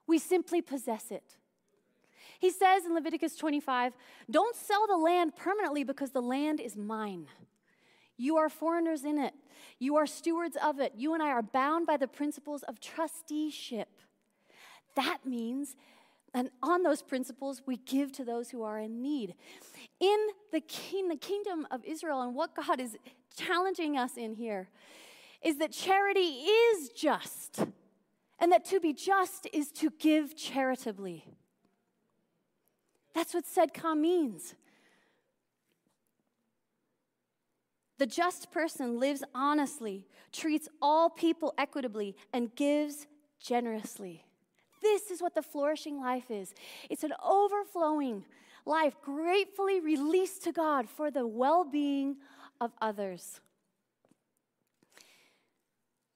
we 0.07 0.19
simply 0.19 0.63
possess 0.63 1.11
it. 1.11 1.37
He 2.38 2.50
says 2.50 2.85
in 2.85 2.95
Leviticus 2.95 3.37
25, 3.37 3.93
Don't 4.31 4.57
sell 4.57 4.87
the 4.87 4.97
land 4.97 5.37
permanently 5.37 5.85
because 5.85 6.11
the 6.11 6.23
land 6.23 6.61
is 6.61 6.76
mine. 6.76 7.26
You 8.16 8.37
are 8.37 8.49
foreigners 8.49 9.05
in 9.05 9.19
it, 9.19 9.35
you 9.78 9.97
are 9.97 10.07
stewards 10.07 10.57
of 10.62 10.81
it. 10.81 10.93
You 10.97 11.14
and 11.14 11.23
I 11.23 11.31
are 11.31 11.43
bound 11.43 11.87
by 11.87 11.97
the 11.97 12.09
principles 12.09 12.62
of 12.62 12.81
trusteeship. 12.81 13.88
That 14.95 15.19
means, 15.26 15.76
and 16.33 16.50
on 16.62 16.83
those 16.83 17.02
principles, 17.02 17.62
we 17.66 17.76
give 17.76 18.12
to 18.12 18.25
those 18.25 18.50
who 18.50 18.62
are 18.62 18.78
in 18.78 19.02
need. 19.02 19.35
In 20.00 20.28
the, 20.52 20.61
king, 20.61 21.09
the 21.09 21.16
kingdom 21.16 21.66
of 21.71 21.85
Israel, 21.85 22.23
and 22.23 22.35
what 22.35 22.55
God 22.55 22.81
is 22.81 22.97
challenging 23.37 23.99
us 23.99 24.16
in 24.16 24.35
here, 24.35 24.69
is 25.43 25.59
that 25.59 25.73
charity 25.73 26.21
is 26.21 26.88
just, 26.90 27.66
and 28.38 28.50
that 28.52 28.64
to 28.66 28.81
be 28.81 28.95
just 28.95 29.47
is 29.52 29.71
to 29.73 29.90
give 29.99 30.37
charitably. 30.37 31.25
That's 33.17 33.33
what 33.33 33.47
tzedkah 33.47 33.99
means. 33.99 34.55
The 37.99 38.05
just 38.05 38.53
person 38.53 39.01
lives 39.01 39.25
honestly, 39.35 40.05
treats 40.33 40.69
all 40.83 41.09
people 41.09 41.55
equitably, 41.57 42.15
and 42.35 42.55
gives 42.55 43.07
generously. 43.41 44.27
This 44.83 45.11
is 45.11 45.23
what 45.23 45.35
the 45.35 45.41
flourishing 45.41 45.99
life 45.99 46.31
is 46.31 46.53
it's 46.91 47.05
an 47.05 47.15
overflowing 47.25 48.27
life, 48.67 48.95
gratefully 49.03 49.81
released 49.81 50.45
to 50.45 50.53
God 50.53 50.87
for 50.87 51.11
the 51.11 51.27
well 51.27 51.65
being 51.65 52.19
of 52.61 52.73
others. 52.83 53.41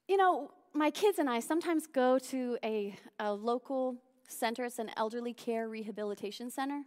You 0.06 0.18
know, 0.18 0.50
my 0.74 0.90
kids 0.90 1.18
and 1.18 1.30
I 1.30 1.40
sometimes 1.40 1.86
go 1.86 2.18
to 2.18 2.58
a, 2.62 2.94
a 3.18 3.32
local 3.32 3.96
center. 4.30 4.64
It's 4.64 4.78
an 4.78 4.90
elderly 4.96 5.32
care 5.32 5.68
rehabilitation 5.68 6.50
center. 6.50 6.82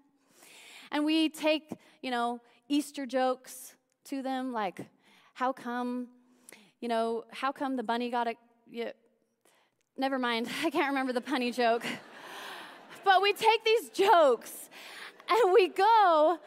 And 0.91 1.05
we 1.05 1.29
take, 1.29 1.73
you 2.01 2.12
know, 2.12 2.39
Easter 2.69 3.05
jokes 3.05 3.75
to 4.05 4.21
them, 4.21 4.53
like, 4.53 4.79
how 5.33 5.51
come, 5.51 6.07
you 6.79 6.88
know, 6.88 7.23
how 7.31 7.51
come 7.51 7.75
the 7.75 7.83
bunny 7.83 8.09
got 8.09 8.27
a, 8.27 8.35
you, 8.69 8.91
never 9.97 10.19
mind, 10.19 10.47
I 10.63 10.69
can't 10.69 10.88
remember 10.89 11.13
the 11.13 11.21
punny 11.21 11.53
joke. 11.53 11.85
but 13.05 13.21
we 13.21 13.33
take 13.33 13.63
these 13.63 13.89
jokes 13.89 14.69
and 15.29 15.53
we 15.53 15.69
go 15.69 16.38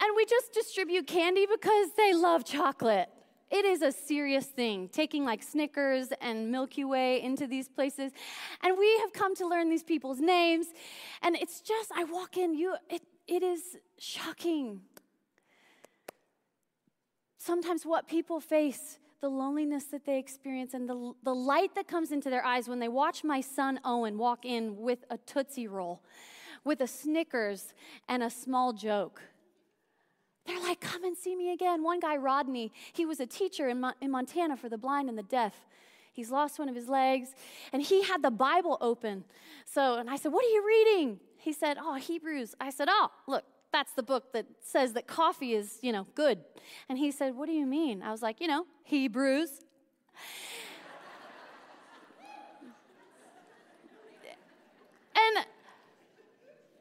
and 0.00 0.16
we 0.16 0.24
just 0.24 0.52
distribute 0.52 1.06
candy 1.06 1.46
because 1.46 1.88
they 1.96 2.12
love 2.12 2.44
chocolate. 2.44 3.08
It 3.52 3.66
is 3.66 3.82
a 3.82 3.92
serious 3.92 4.46
thing, 4.46 4.88
taking 4.88 5.26
like 5.26 5.42
Snickers 5.42 6.08
and 6.22 6.50
Milky 6.50 6.84
Way 6.86 7.20
into 7.20 7.46
these 7.46 7.68
places. 7.68 8.10
And 8.62 8.78
we 8.78 8.98
have 9.00 9.12
come 9.12 9.36
to 9.36 9.46
learn 9.46 9.68
these 9.68 9.82
people's 9.82 10.20
names. 10.20 10.68
And 11.20 11.36
it's 11.36 11.60
just, 11.60 11.92
I 11.94 12.04
walk 12.04 12.38
in, 12.38 12.54
you, 12.54 12.76
it, 12.88 13.02
it 13.28 13.42
is 13.42 13.76
shocking. 13.98 14.80
Sometimes 17.36 17.84
what 17.84 18.08
people 18.08 18.40
face, 18.40 18.98
the 19.20 19.28
loneliness 19.28 19.84
that 19.84 20.06
they 20.06 20.18
experience, 20.18 20.72
and 20.72 20.88
the, 20.88 21.12
the 21.22 21.34
light 21.34 21.74
that 21.74 21.86
comes 21.86 22.10
into 22.10 22.30
their 22.30 22.46
eyes 22.46 22.70
when 22.70 22.78
they 22.78 22.88
watch 22.88 23.22
my 23.22 23.42
son 23.42 23.78
Owen 23.84 24.16
walk 24.16 24.46
in 24.46 24.78
with 24.78 25.04
a 25.10 25.18
Tootsie 25.18 25.68
Roll, 25.68 26.02
with 26.64 26.80
a 26.80 26.86
Snickers, 26.86 27.74
and 28.08 28.22
a 28.22 28.30
small 28.30 28.72
joke. 28.72 29.20
They're 30.46 30.60
like, 30.60 30.80
come 30.80 31.04
and 31.04 31.16
see 31.16 31.36
me 31.36 31.52
again. 31.52 31.82
One 31.82 32.00
guy, 32.00 32.16
Rodney, 32.16 32.72
he 32.92 33.06
was 33.06 33.20
a 33.20 33.26
teacher 33.26 33.68
in, 33.68 33.80
Mo- 33.80 33.92
in 34.00 34.10
Montana 34.10 34.56
for 34.56 34.68
the 34.68 34.78
blind 34.78 35.08
and 35.08 35.16
the 35.16 35.22
deaf. 35.22 35.54
He's 36.12 36.30
lost 36.30 36.58
one 36.58 36.68
of 36.68 36.74
his 36.74 36.88
legs, 36.88 37.30
and 37.72 37.80
he 37.82 38.02
had 38.02 38.22
the 38.22 38.30
Bible 38.30 38.76
open. 38.80 39.24
So, 39.64 39.96
and 39.96 40.10
I 40.10 40.16
said, 40.16 40.32
What 40.32 40.44
are 40.44 40.48
you 40.48 40.66
reading? 40.66 41.20
He 41.38 41.52
said, 41.52 41.78
Oh, 41.80 41.94
Hebrews. 41.94 42.54
I 42.60 42.70
said, 42.70 42.88
Oh, 42.90 43.10
look, 43.26 43.44
that's 43.72 43.92
the 43.92 44.02
book 44.02 44.32
that 44.34 44.46
says 44.60 44.92
that 44.92 45.06
coffee 45.06 45.54
is, 45.54 45.78
you 45.80 45.90
know, 45.90 46.06
good. 46.14 46.40
And 46.88 46.98
he 46.98 47.10
said, 47.10 47.34
What 47.34 47.46
do 47.46 47.52
you 47.52 47.64
mean? 47.64 48.02
I 48.02 48.10
was 48.10 48.20
like, 48.20 48.40
You 48.40 48.48
know, 48.48 48.66
Hebrews. 48.84 49.62
and 55.14 55.46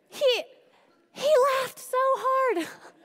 he 0.10 0.44
he 1.14 1.30
laughed 1.62 1.80
so 1.80 1.98
hard. 1.98 2.68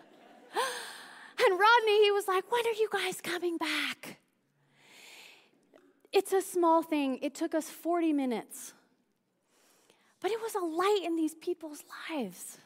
and 1.45 1.61
Rodney, 1.61 2.05
he 2.05 2.11
was 2.13 2.27
like, 2.29 2.51
When 2.51 2.67
are 2.67 2.79
you 2.79 2.89
guys 2.93 3.21
coming 3.21 3.57
back? 3.57 4.19
It's 6.13 6.33
a 6.33 6.41
small 6.41 6.83
thing. 6.83 7.19
It 7.21 7.35
took 7.35 7.55
us 7.55 7.69
40 7.69 8.13
minutes. 8.13 8.73
But 10.21 10.31
it 10.31 10.41
was 10.41 10.55
a 10.55 10.65
light 10.65 11.03
in 11.05 11.17
these 11.17 11.35
people's 11.35 11.85
lives. 12.11 12.59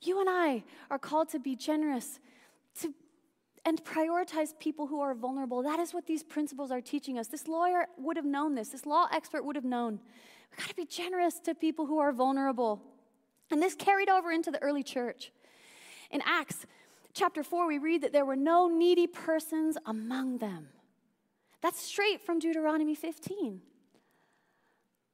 You 0.00 0.20
and 0.20 0.28
I 0.30 0.64
are 0.90 0.98
called 0.98 1.28
to 1.30 1.38
be 1.38 1.56
generous, 1.56 2.20
to 2.80 2.94
and 3.64 3.82
prioritize 3.84 4.58
people 4.58 4.86
who 4.86 5.00
are 5.00 5.14
vulnerable. 5.14 5.62
That 5.62 5.78
is 5.78 5.94
what 5.94 6.06
these 6.06 6.22
principles 6.22 6.70
are 6.70 6.80
teaching 6.80 7.18
us. 7.18 7.28
This 7.28 7.46
lawyer 7.46 7.86
would 7.96 8.16
have 8.16 8.26
known 8.26 8.54
this. 8.54 8.70
This 8.70 8.86
law 8.86 9.06
expert 9.12 9.44
would 9.44 9.56
have 9.56 9.64
known. 9.64 10.00
We've 10.50 10.58
got 10.58 10.68
to 10.68 10.74
be 10.74 10.84
generous 10.84 11.38
to 11.40 11.54
people 11.54 11.86
who 11.86 11.98
are 11.98 12.12
vulnerable. 12.12 12.82
And 13.50 13.62
this 13.62 13.74
carried 13.74 14.08
over 14.08 14.32
into 14.32 14.50
the 14.50 14.60
early 14.62 14.82
church. 14.82 15.30
In 16.10 16.22
Acts 16.26 16.66
chapter 17.14 17.42
4, 17.42 17.66
we 17.66 17.78
read 17.78 18.02
that 18.02 18.12
there 18.12 18.24
were 18.24 18.36
no 18.36 18.68
needy 18.68 19.06
persons 19.06 19.76
among 19.86 20.38
them. 20.38 20.68
That's 21.60 21.80
straight 21.80 22.20
from 22.20 22.38
Deuteronomy 22.38 22.94
15. 22.94 23.60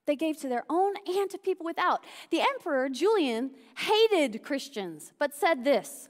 They 0.07 0.17
gave 0.17 0.39
to 0.39 0.49
their 0.49 0.65
own 0.71 0.95
and 1.07 1.29
to 1.31 1.39
people 1.39 1.67
without. 1.67 2.03
The 2.31 2.41
emperor, 2.41 2.89
Julian, 2.89 3.51
hated 3.77 4.43
Christians, 4.43 5.13
but 5.19 5.35
said 5.35 5.65
this 5.65 6.09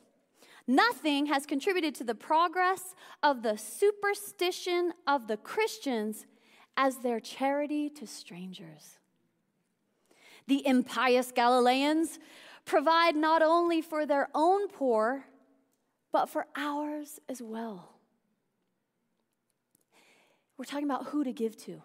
Nothing 0.68 1.26
has 1.26 1.47
contributed 1.47 1.95
to 1.97 2.04
the 2.04 2.14
progress 2.14 2.95
of 3.23 3.42
the 3.42 3.57
superstition 3.57 4.92
of 5.07 5.26
the 5.26 5.38
Christians 5.38 6.26
as 6.76 6.99
their 6.99 7.18
charity 7.18 7.88
to 7.90 8.07
strangers. 8.07 8.99
The 10.47 10.64
impious 10.64 11.33
Galileans 11.33 12.18
provide 12.64 13.16
not 13.16 13.42
only 13.42 13.83
for 13.83 14.07
their 14.07 14.28
own 14.35 14.68
poor, 14.68 15.25
but 16.12 16.26
for 16.28 16.46
ours 16.56 17.20
as 17.28 17.42
well. 17.42 17.94
We're 20.56 20.64
talking 20.64 20.84
about 20.84 21.06
who 21.06 21.24
to 21.24 21.32
give 21.32 21.56
to. 21.64 21.82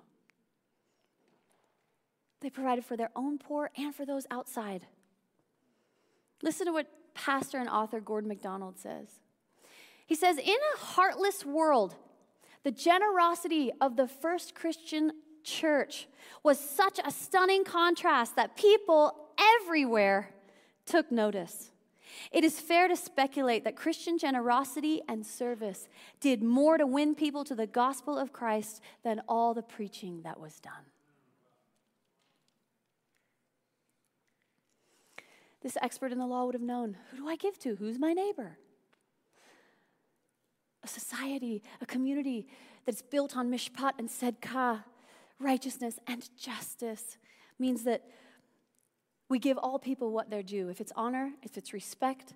They 2.41 2.49
provided 2.49 2.83
for 2.83 2.97
their 2.97 3.11
own 3.15 3.37
poor 3.37 3.69
and 3.77 3.93
for 3.95 4.05
those 4.05 4.25
outside. 4.29 4.87
Listen 6.41 6.65
to 6.65 6.73
what 6.73 6.87
pastor 7.13 7.57
and 7.57 7.69
author 7.69 8.01
Gordon 8.01 8.27
MacDonald 8.27 8.77
says. 8.77 9.07
He 10.05 10.15
says, 10.15 10.37
In 10.37 10.57
a 10.75 10.77
heartless 10.77 11.45
world, 11.45 11.95
the 12.63 12.71
generosity 12.71 13.71
of 13.79 13.95
the 13.95 14.07
first 14.07 14.55
Christian 14.55 15.11
church 15.43 16.07
was 16.43 16.59
such 16.59 16.99
a 17.03 17.11
stunning 17.11 17.63
contrast 17.63 18.35
that 18.35 18.55
people 18.55 19.13
everywhere 19.61 20.29
took 20.85 21.11
notice. 21.11 21.72
It 22.31 22.43
is 22.43 22.59
fair 22.59 22.87
to 22.87 22.95
speculate 22.95 23.63
that 23.63 23.75
Christian 23.75 24.17
generosity 24.17 25.01
and 25.07 25.25
service 25.25 25.87
did 26.19 26.43
more 26.43 26.77
to 26.77 26.85
win 26.85 27.15
people 27.15 27.43
to 27.45 27.55
the 27.55 27.67
gospel 27.67 28.17
of 28.17 28.33
Christ 28.33 28.81
than 29.03 29.21
all 29.27 29.53
the 29.53 29.61
preaching 29.61 30.21
that 30.23 30.39
was 30.39 30.59
done. 30.59 30.85
This 35.61 35.77
expert 35.81 36.11
in 36.11 36.17
the 36.17 36.27
law 36.27 36.45
would 36.45 36.55
have 36.55 36.61
known 36.61 36.97
who 37.09 37.17
do 37.17 37.29
I 37.29 37.37
give 37.37 37.57
to? 37.59 37.75
Who's 37.75 37.97
my 37.97 38.13
neighbor? 38.13 38.57
A 40.83 40.87
society, 40.87 41.63
a 41.81 41.85
community 41.85 42.47
that's 42.85 43.01
built 43.01 43.37
on 43.37 43.49
mishpat 43.49 43.93
and 43.97 44.09
tzedakah, 44.09 44.83
righteousness 45.39 45.99
and 46.05 46.29
justice, 46.37 47.17
means 47.57 47.83
that 47.85 48.03
we 49.33 49.39
give 49.39 49.57
all 49.57 49.79
people 49.79 50.11
what 50.11 50.29
they're 50.29 50.43
due. 50.43 50.69
If 50.69 50.79
it's 50.79 50.91
honor, 50.95 51.31
if 51.41 51.57
it's 51.57 51.73
respect, 51.73 52.35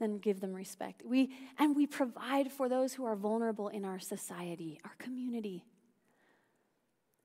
then 0.00 0.16
give 0.16 0.40
them 0.40 0.54
respect. 0.54 1.02
We, 1.04 1.36
and 1.58 1.76
we 1.76 1.86
provide 1.86 2.50
for 2.50 2.66
those 2.66 2.94
who 2.94 3.04
are 3.04 3.14
vulnerable 3.14 3.68
in 3.68 3.84
our 3.84 3.98
society, 3.98 4.80
our 4.86 4.94
community. 4.96 5.66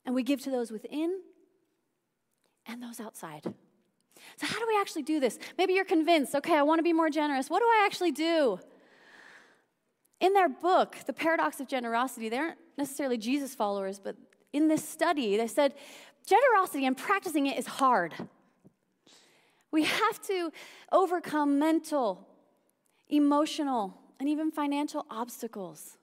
And 0.06 0.14
we 0.14 0.22
give 0.22 0.42
to 0.42 0.52
those 0.52 0.70
within 0.70 1.22
and 2.66 2.84
those 2.84 3.00
outside. 3.00 3.44
So, 4.36 4.46
how 4.46 4.60
do 4.60 4.66
we 4.68 4.78
actually 4.82 5.04
do 5.04 5.22
this? 5.22 5.40
Maybe 5.58 5.72
you're 5.76 5.86
convinced, 5.86 6.36
okay, 6.36 6.58
I 6.58 6.64
want 6.64 6.80
to 6.80 6.84
be 6.84 6.92
more 6.92 7.10
generous. 7.10 7.50
What 7.50 7.60
do 7.60 7.68
I 7.68 7.84
actually 7.86 8.12
do? 8.12 8.60
In 10.20 10.34
their 10.34 10.50
book, 10.50 10.98
The 11.06 11.14
Paradox 11.14 11.62
of 11.62 11.70
Generosity, 11.70 12.28
they 12.28 12.38
aren't 12.38 12.58
necessarily 12.78 13.18
Jesus 13.18 13.56
followers, 13.56 13.98
but 13.98 14.18
in 14.52 14.68
this 14.68 14.86
study, 14.86 15.38
they 15.38 15.48
said 15.48 15.74
generosity 16.28 16.86
and 16.86 16.98
practicing 16.98 17.48
it 17.48 17.58
is 17.58 17.66
hard. 17.66 18.14
We 19.72 19.84
have 19.84 20.22
to 20.24 20.52
overcome 20.92 21.60
mental, 21.60 22.28
emotional, 23.08 23.98
and 24.20 24.28
even 24.28 24.52
financial 24.52 25.06
obstacles. 25.10 25.98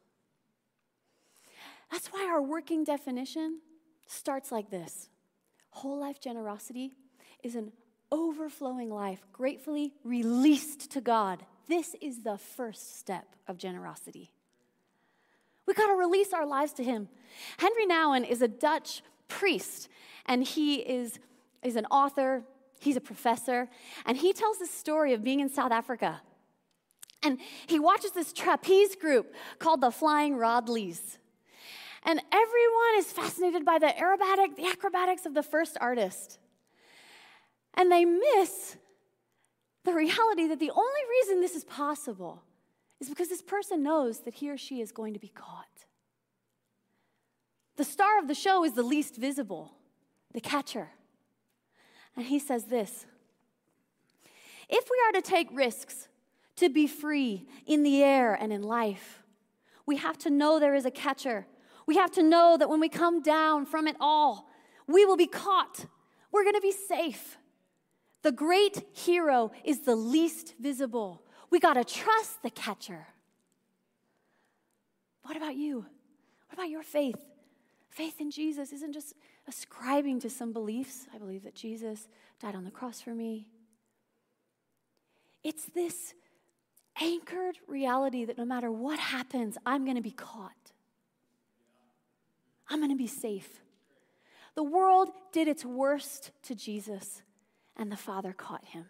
That's 1.90 2.08
why 2.08 2.26
our 2.26 2.42
working 2.42 2.84
definition 2.84 3.60
starts 4.06 4.52
like 4.52 4.70
this 4.70 5.08
Whole 5.70 5.98
life 6.00 6.20
generosity 6.20 6.92
is 7.42 7.54
an 7.54 7.70
overflowing 8.10 8.88
life, 8.88 9.20
gratefully 9.32 9.92
released 10.04 10.90
to 10.92 11.00
God. 11.00 11.44
This 11.68 11.94
is 12.00 12.22
the 12.22 12.38
first 12.38 12.98
step 12.98 13.36
of 13.46 13.58
generosity. 13.58 14.30
We 15.66 15.74
got 15.74 15.88
to 15.88 15.94
release 15.94 16.32
our 16.32 16.46
lives 16.46 16.72
to 16.74 16.84
Him. 16.84 17.08
Henri 17.58 17.86
Nouwen 17.86 18.26
is 18.26 18.40
a 18.40 18.48
Dutch 18.48 19.02
priest, 19.28 19.88
and 20.24 20.44
he 20.44 20.76
is, 20.76 21.18
is 21.62 21.76
an 21.76 21.86
author, 21.86 22.44
He's 22.80 22.96
a 22.96 23.00
professor, 23.00 23.68
and 24.04 24.16
he 24.16 24.32
tells 24.32 24.58
the 24.58 24.66
story 24.66 25.12
of 25.12 25.24
being 25.24 25.40
in 25.40 25.48
South 25.48 25.72
Africa. 25.72 26.20
And 27.22 27.38
he 27.66 27.80
watches 27.80 28.12
this 28.12 28.32
trapeze 28.32 28.94
group 28.94 29.34
called 29.58 29.80
the 29.80 29.90
Flying 29.90 30.36
Rodleighs. 30.36 31.18
And 32.04 32.20
everyone 32.30 32.98
is 32.98 33.12
fascinated 33.12 33.64
by 33.64 33.78
the 33.78 33.86
aerobatic, 33.88 34.56
the 34.56 34.66
acrobatics 34.66 35.26
of 35.26 35.34
the 35.34 35.42
first 35.42 35.76
artist. 35.80 36.38
And 37.74 37.90
they 37.90 38.04
miss 38.04 38.76
the 39.84 39.92
reality 39.92 40.46
that 40.46 40.60
the 40.60 40.70
only 40.70 41.00
reason 41.20 41.40
this 41.40 41.56
is 41.56 41.64
possible 41.64 42.42
is 43.00 43.08
because 43.08 43.28
this 43.28 43.42
person 43.42 43.82
knows 43.82 44.20
that 44.20 44.34
he 44.34 44.50
or 44.50 44.56
she 44.56 44.80
is 44.80 44.92
going 44.92 45.14
to 45.14 45.20
be 45.20 45.28
caught. 45.28 45.66
The 47.76 47.84
star 47.84 48.18
of 48.18 48.28
the 48.28 48.34
show 48.34 48.64
is 48.64 48.72
the 48.72 48.82
least 48.82 49.16
visible, 49.16 49.74
the 50.32 50.40
catcher. 50.40 50.90
And 52.16 52.26
he 52.26 52.38
says 52.38 52.64
this 52.64 53.06
If 54.68 54.88
we 54.90 54.96
are 55.08 55.20
to 55.20 55.22
take 55.22 55.48
risks 55.52 56.08
to 56.56 56.68
be 56.68 56.86
free 56.86 57.46
in 57.66 57.82
the 57.82 58.02
air 58.02 58.34
and 58.34 58.52
in 58.52 58.62
life, 58.62 59.22
we 59.84 59.96
have 59.96 60.18
to 60.18 60.30
know 60.30 60.58
there 60.58 60.74
is 60.74 60.86
a 60.86 60.90
catcher. 60.90 61.46
We 61.86 61.96
have 61.96 62.10
to 62.12 62.22
know 62.22 62.56
that 62.58 62.68
when 62.68 62.80
we 62.80 62.88
come 62.88 63.22
down 63.22 63.66
from 63.66 63.86
it 63.86 63.96
all, 64.00 64.48
we 64.88 65.04
will 65.04 65.16
be 65.16 65.28
caught. 65.28 65.86
We're 66.32 66.42
going 66.42 66.56
to 66.56 66.60
be 66.60 66.72
safe. 66.72 67.38
The 68.22 68.32
great 68.32 68.82
hero 68.92 69.52
is 69.64 69.80
the 69.80 69.94
least 69.94 70.54
visible. 70.58 71.22
We 71.48 71.60
got 71.60 71.74
to 71.74 71.84
trust 71.84 72.42
the 72.42 72.50
catcher. 72.50 73.06
What 75.22 75.36
about 75.36 75.54
you? 75.54 75.86
What 76.48 76.54
about 76.54 76.70
your 76.70 76.82
faith? 76.82 77.24
Faith 77.88 78.20
in 78.20 78.30
Jesus 78.30 78.72
isn't 78.72 78.92
just 78.92 79.14
ascribing 79.48 80.20
to 80.20 80.30
some 80.30 80.52
beliefs. 80.52 81.06
I 81.14 81.18
believe 81.18 81.44
that 81.44 81.54
Jesus 81.54 82.08
died 82.40 82.54
on 82.54 82.64
the 82.64 82.70
cross 82.70 83.00
for 83.00 83.14
me. 83.14 83.46
It's 85.42 85.66
this 85.66 86.14
anchored 87.00 87.58
reality 87.68 88.24
that 88.24 88.38
no 88.38 88.44
matter 88.44 88.70
what 88.70 88.98
happens, 88.98 89.56
I'm 89.64 89.84
going 89.84 89.96
to 89.96 90.02
be 90.02 90.10
caught. 90.10 90.52
I'm 92.68 92.78
going 92.78 92.90
to 92.90 92.96
be 92.96 93.06
safe. 93.06 93.60
The 94.54 94.64
world 94.64 95.10
did 95.32 95.48
its 95.48 95.64
worst 95.64 96.32
to 96.44 96.54
Jesus, 96.54 97.22
and 97.76 97.92
the 97.92 97.96
Father 97.96 98.32
caught 98.32 98.64
him. 98.64 98.86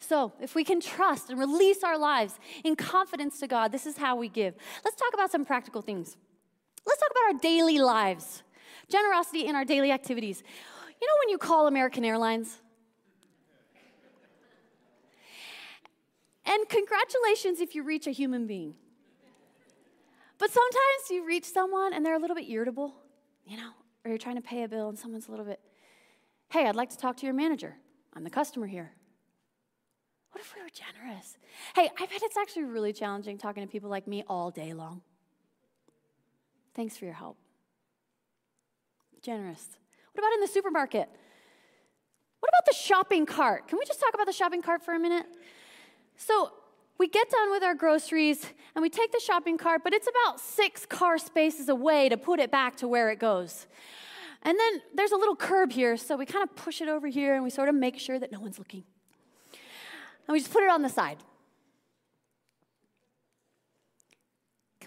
So, 0.00 0.34
if 0.38 0.54
we 0.54 0.64
can 0.64 0.80
trust 0.80 1.30
and 1.30 1.38
release 1.38 1.82
our 1.82 1.96
lives 1.96 2.38
in 2.62 2.76
confidence 2.76 3.38
to 3.40 3.46
God, 3.46 3.72
this 3.72 3.86
is 3.86 3.96
how 3.96 4.16
we 4.16 4.28
give. 4.28 4.54
Let's 4.84 4.96
talk 4.96 5.14
about 5.14 5.30
some 5.32 5.46
practical 5.46 5.80
things. 5.80 6.18
About 7.14 7.34
our 7.34 7.40
daily 7.40 7.78
lives, 7.78 8.42
generosity 8.88 9.46
in 9.46 9.54
our 9.54 9.64
daily 9.64 9.92
activities. 9.92 10.42
You 11.00 11.06
know 11.06 11.14
when 11.20 11.28
you 11.28 11.38
call 11.38 11.68
American 11.68 12.04
Airlines? 12.04 12.60
And 16.44 16.68
congratulations 16.68 17.60
if 17.60 17.76
you 17.76 17.84
reach 17.84 18.08
a 18.08 18.10
human 18.10 18.48
being. 18.48 18.74
But 20.38 20.50
sometimes 20.50 21.10
you 21.10 21.24
reach 21.24 21.44
someone 21.44 21.92
and 21.94 22.04
they're 22.04 22.16
a 22.16 22.18
little 22.18 22.36
bit 22.36 22.48
irritable, 22.50 22.94
you 23.46 23.56
know, 23.56 23.70
or 24.04 24.08
you're 24.08 24.18
trying 24.18 24.36
to 24.36 24.42
pay 24.42 24.64
a 24.64 24.68
bill 24.68 24.88
and 24.88 24.98
someone's 24.98 25.28
a 25.28 25.30
little 25.30 25.46
bit, 25.46 25.60
hey, 26.50 26.66
I'd 26.66 26.76
like 26.76 26.90
to 26.90 26.98
talk 26.98 27.16
to 27.18 27.26
your 27.26 27.34
manager. 27.34 27.76
I'm 28.12 28.24
the 28.24 28.30
customer 28.30 28.66
here. 28.66 28.92
What 30.32 30.42
if 30.42 30.52
we 30.54 30.62
were 30.62 30.68
generous? 30.68 31.38
Hey, 31.76 31.90
I 31.96 32.06
bet 32.06 32.22
it's 32.22 32.36
actually 32.36 32.64
really 32.64 32.92
challenging 32.92 33.38
talking 33.38 33.62
to 33.62 33.70
people 33.70 33.88
like 33.88 34.08
me 34.08 34.24
all 34.26 34.50
day 34.50 34.74
long. 34.74 35.02
Thanks 36.74 36.96
for 36.96 37.04
your 37.04 37.14
help. 37.14 37.36
Generous. 39.22 39.66
What 40.12 40.22
about 40.22 40.34
in 40.34 40.40
the 40.40 40.48
supermarket? 40.48 41.08
What 42.40 42.50
about 42.50 42.66
the 42.66 42.74
shopping 42.74 43.26
cart? 43.26 43.68
Can 43.68 43.78
we 43.78 43.84
just 43.86 44.00
talk 44.00 44.12
about 44.12 44.26
the 44.26 44.32
shopping 44.32 44.60
cart 44.60 44.84
for 44.84 44.94
a 44.94 44.98
minute? 44.98 45.26
So, 46.16 46.52
we 46.98 47.08
get 47.08 47.28
done 47.28 47.50
with 47.50 47.62
our 47.62 47.74
groceries 47.74 48.46
and 48.74 48.82
we 48.82 48.88
take 48.88 49.10
the 49.10 49.20
shopping 49.20 49.58
cart, 49.58 49.82
but 49.82 49.92
it's 49.92 50.06
about 50.06 50.38
six 50.38 50.86
car 50.86 51.18
spaces 51.18 51.68
away 51.68 52.08
to 52.08 52.16
put 52.16 52.38
it 52.38 52.50
back 52.50 52.76
to 52.76 52.88
where 52.88 53.10
it 53.10 53.18
goes. 53.18 53.66
And 54.42 54.58
then 54.58 54.82
there's 54.94 55.12
a 55.12 55.16
little 55.16 55.34
curb 55.34 55.72
here, 55.72 55.96
so 55.96 56.16
we 56.16 56.26
kind 56.26 56.42
of 56.42 56.54
push 56.54 56.80
it 56.80 56.88
over 56.88 57.08
here 57.08 57.34
and 57.34 57.42
we 57.42 57.50
sort 57.50 57.68
of 57.68 57.74
make 57.74 57.98
sure 57.98 58.18
that 58.18 58.30
no 58.30 58.38
one's 58.38 58.58
looking. 58.58 58.84
And 60.26 60.32
we 60.32 60.38
just 60.38 60.52
put 60.52 60.62
it 60.62 60.70
on 60.70 60.82
the 60.82 60.88
side. 60.88 61.18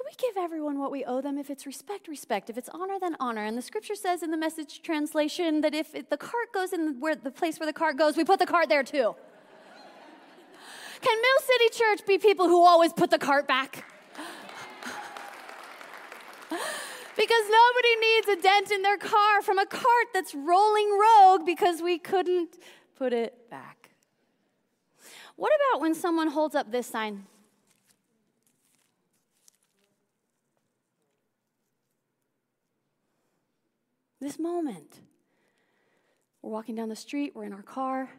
We 0.08 0.16
give 0.18 0.38
everyone 0.38 0.80
what 0.80 0.90
we 0.92 1.04
owe 1.04 1.20
them? 1.20 1.38
If 1.38 1.50
it's 1.50 1.66
respect, 1.66 2.08
respect. 2.08 2.50
If 2.50 2.58
it's 2.58 2.70
honor, 2.70 2.98
then 3.00 3.18
honor. 3.20 3.44
And 3.44 3.58
the 3.58 3.62
scripture 3.62 3.96
says 3.96 4.24
in 4.24 4.32
the 4.32 4.38
message 4.38 4.82
translation 4.82 5.60
that 5.62 5.74
if 5.74 5.94
it, 5.94 6.10
the 6.10 6.16
cart 6.16 6.54
goes 6.54 6.72
in 6.72 7.02
where 7.02 7.16
the 7.16 7.32
place 7.32 7.60
where 7.60 7.68
the 7.68 7.74
cart 7.74 7.98
goes, 7.98 8.16
we 8.16 8.24
put 8.24 8.40
the 8.40 8.46
cart 8.46 8.70
there 8.70 8.84
too. 8.84 9.16
Can 11.02 11.22
Mill 11.22 11.40
City 11.42 11.70
Church 11.78 12.06
be 12.08 12.18
people 12.18 12.48
who 12.48 12.66
always 12.66 12.94
put 12.94 13.10
the 13.10 13.20
cart 13.20 13.50
back? 13.50 13.84
because 16.50 17.44
nobody 17.50 17.96
needs 18.00 18.28
a 18.30 18.38
dent 18.42 18.72
in 18.72 18.84
their 18.84 18.98
car 18.98 19.42
from 19.42 19.60
a 19.60 19.66
cart 19.66 20.08
that's 20.14 20.34
rolling 20.34 20.98
rogue 20.98 21.46
because 21.46 21.82
we 21.82 21.98
couldn't 21.98 22.58
put 22.96 23.12
it 23.12 23.50
back. 23.50 23.90
What 25.36 25.52
about 25.70 25.82
when 25.82 25.94
someone 25.94 26.30
holds 26.30 26.56
up 26.56 26.72
this 26.72 26.88
sign? 26.88 27.26
This 34.28 34.40
moment. 34.40 35.00
We're 36.42 36.52
walking 36.52 36.76
down 36.76 36.90
the 36.90 36.98
street, 36.98 37.32
we're 37.34 37.46
in 37.46 37.54
our 37.54 37.62
car. 37.62 38.10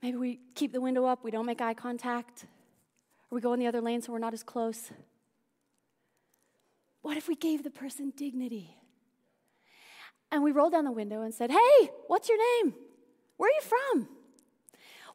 Maybe 0.00 0.16
we 0.16 0.38
keep 0.54 0.72
the 0.72 0.80
window 0.80 1.04
up, 1.06 1.24
we 1.24 1.32
don't 1.32 1.44
make 1.44 1.60
eye 1.60 1.74
contact, 1.74 2.44
or 2.44 3.34
we 3.34 3.40
go 3.40 3.52
in 3.52 3.58
the 3.58 3.66
other 3.66 3.80
lane 3.80 4.00
so 4.00 4.12
we're 4.12 4.20
not 4.20 4.32
as 4.32 4.44
close. 4.44 4.92
What 7.02 7.16
if 7.16 7.26
we 7.26 7.34
gave 7.34 7.64
the 7.64 7.70
person 7.70 8.12
dignity? 8.16 8.76
And 10.30 10.40
we 10.40 10.52
rolled 10.52 10.70
down 10.70 10.84
the 10.84 10.92
window 10.92 11.22
and 11.22 11.34
said, 11.34 11.50
Hey, 11.50 11.90
what's 12.06 12.28
your 12.28 12.38
name? 12.38 12.72
Where 13.38 13.50
are 13.50 13.52
you 13.52 13.62
from? 13.62 14.08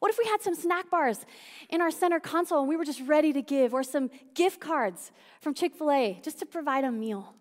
What 0.00 0.10
if 0.10 0.18
we 0.18 0.26
had 0.26 0.42
some 0.42 0.54
snack 0.54 0.90
bars 0.90 1.24
in 1.70 1.80
our 1.80 1.90
center 1.90 2.20
console 2.20 2.60
and 2.60 2.68
we 2.68 2.76
were 2.76 2.84
just 2.84 3.00
ready 3.06 3.32
to 3.32 3.40
give, 3.40 3.72
or 3.72 3.82
some 3.82 4.10
gift 4.34 4.60
cards 4.60 5.12
from 5.40 5.54
Chick 5.54 5.74
fil 5.74 5.90
A 5.90 6.20
just 6.22 6.40
to 6.40 6.44
provide 6.44 6.84
a 6.84 6.92
meal? 6.92 7.35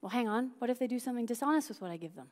Well, 0.00 0.10
hang 0.10 0.28
on. 0.28 0.52
What 0.58 0.70
if 0.70 0.78
they 0.78 0.86
do 0.86 0.98
something 0.98 1.26
dishonest 1.26 1.68
with 1.68 1.80
what 1.80 1.90
I 1.90 1.96
give 1.96 2.14
them? 2.14 2.28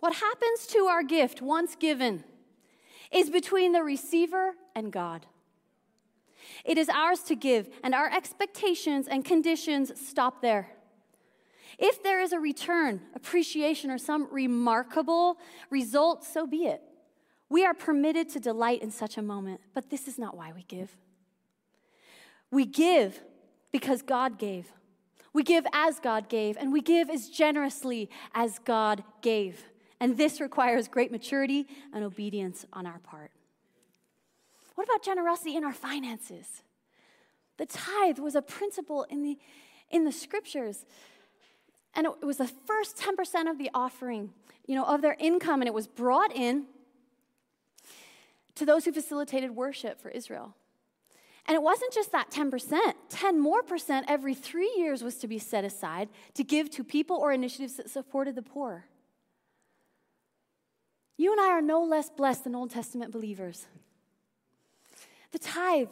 What 0.00 0.16
happens 0.16 0.66
to 0.68 0.80
our 0.80 1.02
gift 1.02 1.40
once 1.40 1.76
given 1.76 2.24
is 3.10 3.30
between 3.30 3.72
the 3.72 3.82
receiver 3.82 4.54
and 4.74 4.92
God. 4.92 5.26
It 6.64 6.76
is 6.76 6.90
ours 6.90 7.20
to 7.20 7.34
give, 7.34 7.70
and 7.82 7.94
our 7.94 8.10
expectations 8.12 9.08
and 9.08 9.24
conditions 9.24 9.92
stop 9.98 10.42
there. 10.42 10.68
If 11.78 12.02
there 12.02 12.20
is 12.20 12.32
a 12.32 12.38
return, 12.38 13.00
appreciation, 13.14 13.90
or 13.90 13.98
some 13.98 14.28
remarkable 14.30 15.38
result, 15.70 16.24
so 16.24 16.46
be 16.46 16.66
it. 16.66 16.82
We 17.48 17.64
are 17.64 17.74
permitted 17.74 18.28
to 18.30 18.40
delight 18.40 18.82
in 18.82 18.90
such 18.90 19.16
a 19.16 19.22
moment, 19.22 19.60
but 19.74 19.90
this 19.90 20.06
is 20.06 20.18
not 20.18 20.36
why 20.36 20.52
we 20.52 20.64
give. 20.64 20.90
We 22.50 22.66
give 22.66 23.20
because 23.74 24.02
God 24.02 24.38
gave. 24.38 24.70
We 25.32 25.42
give 25.42 25.66
as 25.72 25.98
God 25.98 26.28
gave, 26.28 26.56
and 26.56 26.72
we 26.72 26.80
give 26.80 27.10
as 27.10 27.28
generously 27.28 28.08
as 28.32 28.60
God 28.60 29.02
gave. 29.20 29.64
And 29.98 30.16
this 30.16 30.40
requires 30.40 30.86
great 30.86 31.10
maturity 31.10 31.66
and 31.92 32.04
obedience 32.04 32.64
on 32.72 32.86
our 32.86 33.00
part. 33.00 33.32
What 34.76 34.84
about 34.84 35.02
generosity 35.02 35.56
in 35.56 35.64
our 35.64 35.72
finances? 35.72 36.62
The 37.56 37.66
tithe 37.66 38.20
was 38.20 38.36
a 38.36 38.42
principle 38.42 39.08
in 39.10 39.24
the, 39.24 39.38
in 39.90 40.04
the 40.04 40.12
scriptures. 40.12 40.86
And 41.94 42.06
it 42.06 42.24
was 42.24 42.36
the 42.36 42.52
first 42.68 42.96
10% 42.96 43.50
of 43.50 43.58
the 43.58 43.70
offering, 43.74 44.30
you 44.68 44.76
know, 44.76 44.84
of 44.84 45.02
their 45.02 45.16
income, 45.18 45.62
and 45.62 45.66
it 45.66 45.74
was 45.74 45.88
brought 45.88 46.32
in 46.32 46.66
to 48.54 48.64
those 48.64 48.84
who 48.84 48.92
facilitated 48.92 49.50
worship 49.50 50.00
for 50.00 50.10
Israel. 50.10 50.54
And 51.46 51.54
it 51.54 51.62
wasn't 51.62 51.92
just 51.92 52.12
that 52.12 52.30
10%, 52.30 52.94
10 53.10 53.40
more 53.40 53.62
percent 53.62 54.06
every 54.08 54.34
three 54.34 54.72
years 54.76 55.02
was 55.02 55.16
to 55.16 55.28
be 55.28 55.38
set 55.38 55.64
aside 55.64 56.08
to 56.34 56.44
give 56.44 56.70
to 56.70 56.82
people 56.82 57.16
or 57.16 57.32
initiatives 57.32 57.74
that 57.74 57.90
supported 57.90 58.34
the 58.34 58.42
poor. 58.42 58.86
You 61.16 61.32
and 61.32 61.40
I 61.40 61.48
are 61.48 61.62
no 61.62 61.84
less 61.84 62.10
blessed 62.10 62.44
than 62.44 62.54
Old 62.54 62.70
Testament 62.70 63.12
believers. 63.12 63.66
The 65.32 65.38
tithe, 65.38 65.88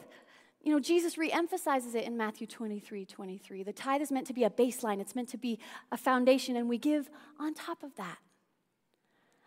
you 0.62 0.72
know, 0.72 0.80
Jesus 0.80 1.16
reemphasizes 1.16 1.94
it 1.94 2.04
in 2.04 2.16
Matthew 2.16 2.46
23 2.46 3.04
23. 3.04 3.62
The 3.62 3.72
tithe 3.72 4.00
is 4.00 4.10
meant 4.10 4.26
to 4.28 4.32
be 4.32 4.44
a 4.44 4.50
baseline, 4.50 5.00
it's 5.00 5.14
meant 5.14 5.28
to 5.30 5.38
be 5.38 5.58
a 5.90 5.96
foundation, 5.96 6.56
and 6.56 6.68
we 6.68 6.78
give 6.78 7.10
on 7.38 7.54
top 7.54 7.82
of 7.82 7.94
that 7.96 8.18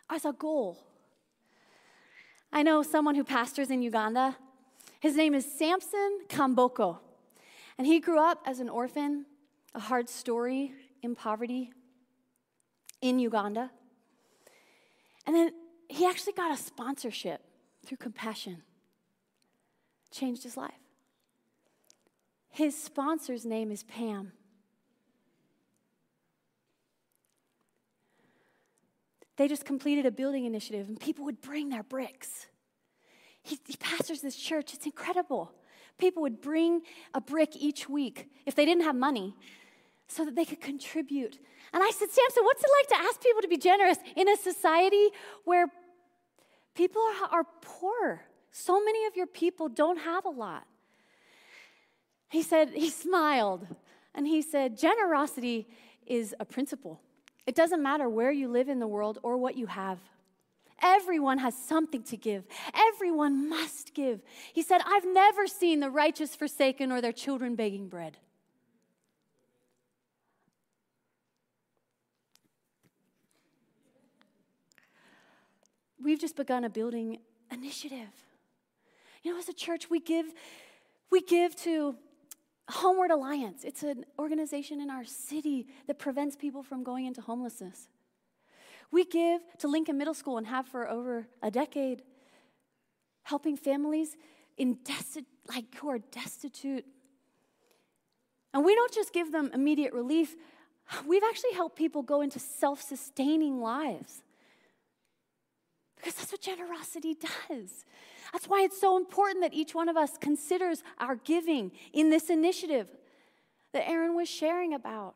as 0.10 0.24
a 0.24 0.34
goal. 0.34 0.84
I 2.54 2.64
know 2.64 2.84
someone 2.84 3.16
who 3.16 3.24
pastors 3.24 3.70
in 3.70 3.82
Uganda. 3.82 4.38
His 5.06 5.16
name 5.16 5.36
is 5.36 5.46
Samson 5.46 6.22
Kamboko. 6.30 6.98
And 7.78 7.86
he 7.86 8.00
grew 8.00 8.20
up 8.20 8.42
as 8.44 8.60
an 8.60 8.70
orphan, 8.70 9.28
a 9.76 9.80
hard 9.80 10.10
story 10.10 10.74
in 11.04 11.14
poverty 11.14 11.72
in 13.02 13.20
Uganda. 13.20 13.70
And 15.28 15.36
then 15.36 15.52
he 15.90 16.08
actually 16.08 16.34
got 16.34 16.52
a 16.52 16.58
sponsorship 16.58 17.42
through 17.86 17.98
compassion, 17.98 18.64
changed 20.10 20.42
his 20.42 20.58
life. 20.58 20.74
His 22.50 22.76
sponsor's 22.76 23.46
name 23.46 23.72
is 23.72 23.84
Pam. 23.84 24.32
They 29.38 29.48
just 29.48 29.66
completed 29.66 30.08
a 30.08 30.12
building 30.12 30.46
initiative, 30.46 30.88
and 30.88 31.00
people 31.00 31.26
would 31.26 31.42
bring 31.42 31.70
their 31.70 31.84
bricks. 31.84 32.48
He, 33.46 33.60
he 33.66 33.78
pastors 33.78 34.22
this 34.22 34.36
church, 34.36 34.74
it's 34.74 34.88
incredible. 34.88 35.54
People 36.00 36.24
would 36.24 36.42
bring 36.42 36.82
a 37.14 37.22
brick 37.22 37.56
each 37.56 37.88
week 37.88 38.28
if 38.46 38.56
they 38.56 38.66
didn't 38.66 38.84
have 38.84 38.96
money 38.96 39.36
so 40.08 40.26
that 40.26 40.36
they 40.36 40.46
could 40.46 40.60
contribute. 40.60 41.38
And 41.72 41.84
I 41.84 41.92
said, 41.92 42.10
Samson, 42.10 42.44
what's 42.44 42.64
it 42.64 42.70
like 42.80 43.00
to 43.00 43.06
ask 43.08 43.22
people 43.22 43.42
to 43.44 43.48
be 43.48 43.58
generous 43.58 44.00
in 44.16 44.28
a 44.28 44.36
society 44.36 45.10
where 45.44 45.68
people 46.74 47.04
are, 47.04 47.40
are 47.40 47.46
poor? 47.62 48.24
So 48.52 48.84
many 48.84 49.06
of 49.06 49.16
your 49.16 49.28
people 49.28 49.70
don't 49.70 50.00
have 50.00 50.26
a 50.26 50.30
lot. 50.30 50.66
He 52.30 52.42
said, 52.42 52.72
he 52.72 52.90
smiled 52.90 53.68
and 54.16 54.26
he 54.26 54.42
said, 54.42 54.76
generosity 54.76 55.68
is 56.08 56.34
a 56.40 56.46
principle. 56.46 57.00
It 57.46 57.54
doesn't 57.54 57.84
matter 57.84 58.10
where 58.10 58.32
you 58.32 58.48
live 58.48 58.70
in 58.70 58.80
the 58.80 58.88
world 58.88 59.20
or 59.22 59.38
what 59.38 59.56
you 59.56 59.68
have. 59.68 60.00
Everyone 60.82 61.38
has 61.40 61.56
something 61.56 62.04
to 62.04 62.18
give. 62.18 62.46
Everyone 62.74 63.50
must 63.50 63.94
give. 63.94 64.22
He 64.54 64.62
said, 64.62 64.82
I've 64.86 65.06
never 65.06 65.48
seen 65.48 65.80
the 65.80 65.90
righteous 65.90 66.36
forsaken 66.36 66.92
or 66.92 67.02
their 67.02 67.12
children 67.12 67.56
begging 67.56 67.88
bread. 67.88 68.18
We've 76.02 76.20
just 76.20 76.36
begun 76.36 76.64
a 76.64 76.70
building 76.70 77.20
initiative. 77.52 78.10
You 79.24 79.32
know, 79.32 79.40
as 79.40 79.50
a 79.50 79.54
church, 79.54 79.90
we 79.90 80.00
give, 80.00 80.28
we 81.10 81.22
give 81.22 81.56
to 81.64 81.96
Homeward 82.70 83.10
Alliance. 83.10 83.64
It's 83.64 83.82
an 83.82 84.06
organization 84.20 84.82
in 84.82 84.92
our 84.92 85.04
city 85.04 85.68
that 85.88 85.98
prevents 85.98 86.36
people 86.36 86.62
from 86.62 86.84
going 86.84 87.06
into 87.06 87.22
homelessness. 87.22 87.88
We 88.92 89.06
give 89.06 89.42
to 89.60 89.68
Lincoln 89.68 89.98
Middle 89.98 90.14
School 90.14 90.38
and 90.38 90.48
have 90.48 90.68
for 90.68 90.90
over 90.90 91.28
a 91.42 91.52
decade, 91.52 92.04
helping 93.24 93.58
families 93.58 94.16
in 94.58 94.78
desti- 94.78 95.26
like 95.50 95.76
who 95.76 95.90
are 95.90 96.00
destitute. 96.00 96.86
And 98.54 98.64
we 98.64 98.74
don't 98.76 98.94
just 98.94 99.12
give 99.12 99.32
them 99.32 99.52
immediate 99.54 99.94
relief, 99.94 100.36
we've 101.06 101.24
actually 101.24 101.54
helped 101.54 101.76
people 101.76 102.04
go 102.04 102.22
into 102.22 102.40
self 102.40 102.82
sustaining 102.82 103.62
lives. 103.62 104.22
Because 105.98 106.16
that's 106.16 106.32
what 106.32 106.42
generosity 106.42 107.16
does. 107.16 107.86
That's 108.32 108.48
why 108.48 108.62
it's 108.64 108.80
so 108.80 108.98
important 108.98 109.42
that 109.42 109.54
each 109.54 109.74
one 109.74 109.90
of 109.90 109.98
us 109.98 110.18
considers 110.18 110.84
our 111.00 111.16
giving 111.16 111.72
in 111.94 112.10
this 112.10 112.30
initiative 112.30 112.90
that 113.74 113.90
Aaron 113.90 114.16
was 114.16 114.30
sharing 114.30 114.74
about. 114.74 115.16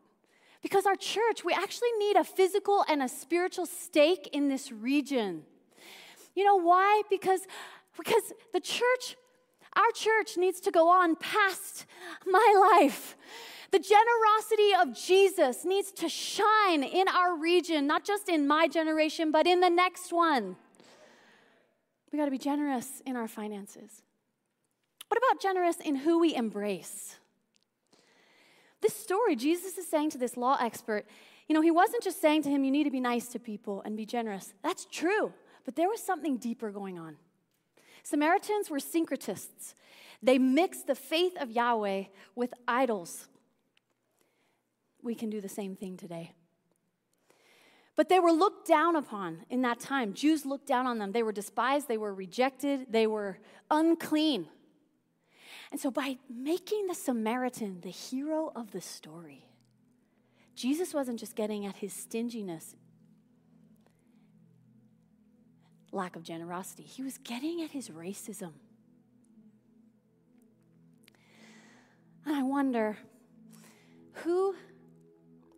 Because 0.62 0.86
our 0.86 0.96
church, 0.96 1.44
we 1.44 1.54
actually 1.54 1.92
need 2.00 2.16
a 2.16 2.24
physical 2.24 2.84
and 2.90 3.02
a 3.02 3.08
spiritual 3.08 3.66
stake 3.66 4.30
in 4.34 4.50
this 4.50 4.72
region. 4.72 5.44
You 6.36 6.44
know 6.44 6.58
why? 6.58 7.04
Because, 7.10 7.42
because 7.98 8.34
the 8.54 8.60
church, 8.60 9.16
our 9.74 9.92
church 9.94 10.38
needs 10.38 10.60
to 10.62 10.72
go 10.72 10.90
on 10.90 11.16
past 11.16 11.86
my 12.26 12.78
life. 12.80 13.16
The 13.72 13.80
generosity 13.80 14.74
of 14.82 14.98
Jesus 15.00 15.64
needs 15.64 15.92
to 15.94 16.10
shine 16.10 16.84
in 16.84 17.08
our 17.08 17.38
region, 17.38 17.86
not 17.88 18.04
just 18.04 18.28
in 18.28 18.48
my 18.48 18.68
generation, 18.68 19.32
but 19.32 19.48
in 19.48 19.60
the 19.60 19.70
next 19.70 20.12
one. 20.12 20.56
We 22.12 22.18
got 22.18 22.26
to 22.26 22.32
be 22.32 22.40
generous 22.40 23.02
in 23.06 23.16
our 23.16 23.28
finances. 23.28 24.02
What 25.08 25.20
about 25.20 25.42
generous 25.42 25.78
in 25.78 25.96
who 25.96 26.20
we 26.20 26.36
embrace? 26.36 27.16
This 28.82 28.96
story, 28.96 29.36
Jesus 29.36 29.78
is 29.78 29.88
saying 29.88 30.12
to 30.12 30.18
this 30.18 30.38
law 30.38 30.58
expert, 30.60 31.06
you 31.48 31.56
know, 31.56 31.62
he 31.62 31.72
wasn't 31.72 32.04
just 32.04 32.22
saying 32.22 32.44
to 32.44 32.50
him, 32.50 32.64
you 32.64 32.72
need 32.72 32.86
to 32.86 32.92
be 32.92 33.00
nice 33.00 33.28
to 33.30 33.40
people 33.40 33.82
and 33.84 33.98
be 33.98 34.06
generous. 34.06 34.54
That's 34.64 34.86
true, 34.86 35.34
but 35.66 35.76
there 35.76 35.90
was 35.90 36.02
something 36.02 36.38
deeper 36.38 36.72
going 36.72 36.98
on. 36.98 37.18
Samaritans 38.04 38.70
were 38.70 38.80
syncretists, 38.80 39.74
they 40.22 40.38
mixed 40.38 40.88
the 40.88 40.96
faith 40.96 41.36
of 41.40 41.50
Yahweh 41.50 42.04
with 42.36 42.54
idols. 42.68 43.28
We 45.02 45.16
can 45.16 45.30
do 45.30 45.40
the 45.40 45.50
same 45.50 45.76
thing 45.76 45.96
today. 45.96 46.34
But 47.96 48.10
they 48.10 48.20
were 48.20 48.32
looked 48.32 48.68
down 48.68 48.96
upon 48.96 49.46
in 49.50 49.62
that 49.64 49.80
time. 49.80 50.14
Jews 50.14 50.46
looked 50.46 50.68
down 50.68 50.88
on 50.88 51.00
them. 51.00 51.12
They 51.12 51.24
were 51.24 51.32
despised, 51.32 51.88
they 51.88 51.98
were 51.98 52.14
rejected, 52.14 52.88
they 52.90 53.08
were 53.08 53.40
unclean. 53.70 54.48
And 55.72 55.80
so, 55.80 55.92
by 55.92 56.18
making 56.30 56.88
the 56.88 56.96
Samaritan 56.96 57.82
the 57.82 57.90
hero 57.90 58.52
of 58.56 58.72
the 58.72 58.82
story, 58.82 59.46
Jesus 60.56 60.94
wasn't 60.94 61.20
just 61.20 61.36
getting 61.36 61.66
at 61.66 61.78
his 61.78 61.94
stinginess, 61.94 62.76
lack 65.92 66.16
of 66.16 66.24
generosity, 66.24 66.84
he 66.84 67.04
was 67.04 67.18
getting 67.20 67.62
at 67.62 67.72
his 67.72 67.90
racism. 67.90 68.54
And 72.26 72.36
I 72.36 72.44
wonder 72.44 72.98
who 74.24 74.56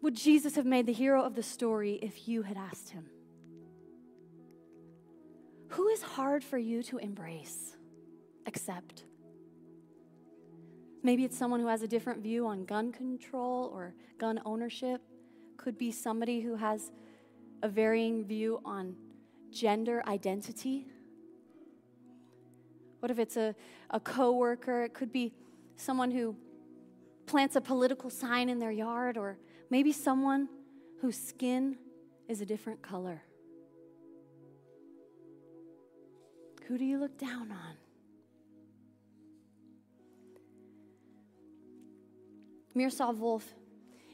would 0.02 0.16
Jesus 0.16 0.56
have 0.56 0.66
made 0.66 0.86
the 0.86 0.94
hero 0.94 1.24
of 1.24 1.36
the 1.36 1.44
story 1.44 2.00
if 2.02 2.28
you 2.28 2.44
had 2.44 2.58
asked 2.58 2.90
him? 2.90 3.06
Who 5.70 5.88
is 5.88 6.02
hard 6.02 6.44
for 6.44 6.58
you 6.58 6.84
to 6.84 6.98
embrace, 6.98 7.76
accept? 8.46 9.04
Maybe 11.04 11.24
it's 11.24 11.38
someone 11.38 11.60
who 11.60 11.68
has 11.68 11.82
a 11.82 11.88
different 11.88 12.22
view 12.22 12.46
on 12.46 12.66
gun 12.66 12.92
control 12.92 13.72
or 13.74 13.96
gun 14.20 14.40
ownership. 14.46 15.02
Could 15.58 15.78
be 15.78 15.92
somebody 15.92 16.42
who 16.42 16.56
has 16.56 16.92
a 17.64 17.70
varying 17.70 18.24
view 18.26 18.62
on 18.64 18.96
gender 19.52 20.04
identity. 20.08 20.88
What 23.00 23.10
if 23.12 23.18
it's 23.18 23.36
a, 23.36 23.56
a 23.90 24.00
coworker? 24.00 24.84
It 24.84 24.94
could 24.94 25.12
be 25.12 25.34
someone 25.76 26.12
who 26.12 26.36
plants 27.26 27.56
a 27.56 27.62
political 27.62 28.10
sign 28.10 28.50
in 28.50 28.60
their 28.60 28.72
yard, 28.72 29.18
or 29.18 29.40
maybe 29.70 29.92
someone 29.92 30.50
whose 31.00 31.18
skin 31.18 31.78
is 32.28 32.42
a 32.42 32.46
different 32.46 32.82
color. 32.82 33.24
Who 36.68 36.78
do 36.78 36.86
you 36.86 37.00
look 37.00 37.18
down 37.18 37.52
on? 37.52 37.81
Miroslav 42.74 43.18
Volf, 43.18 43.44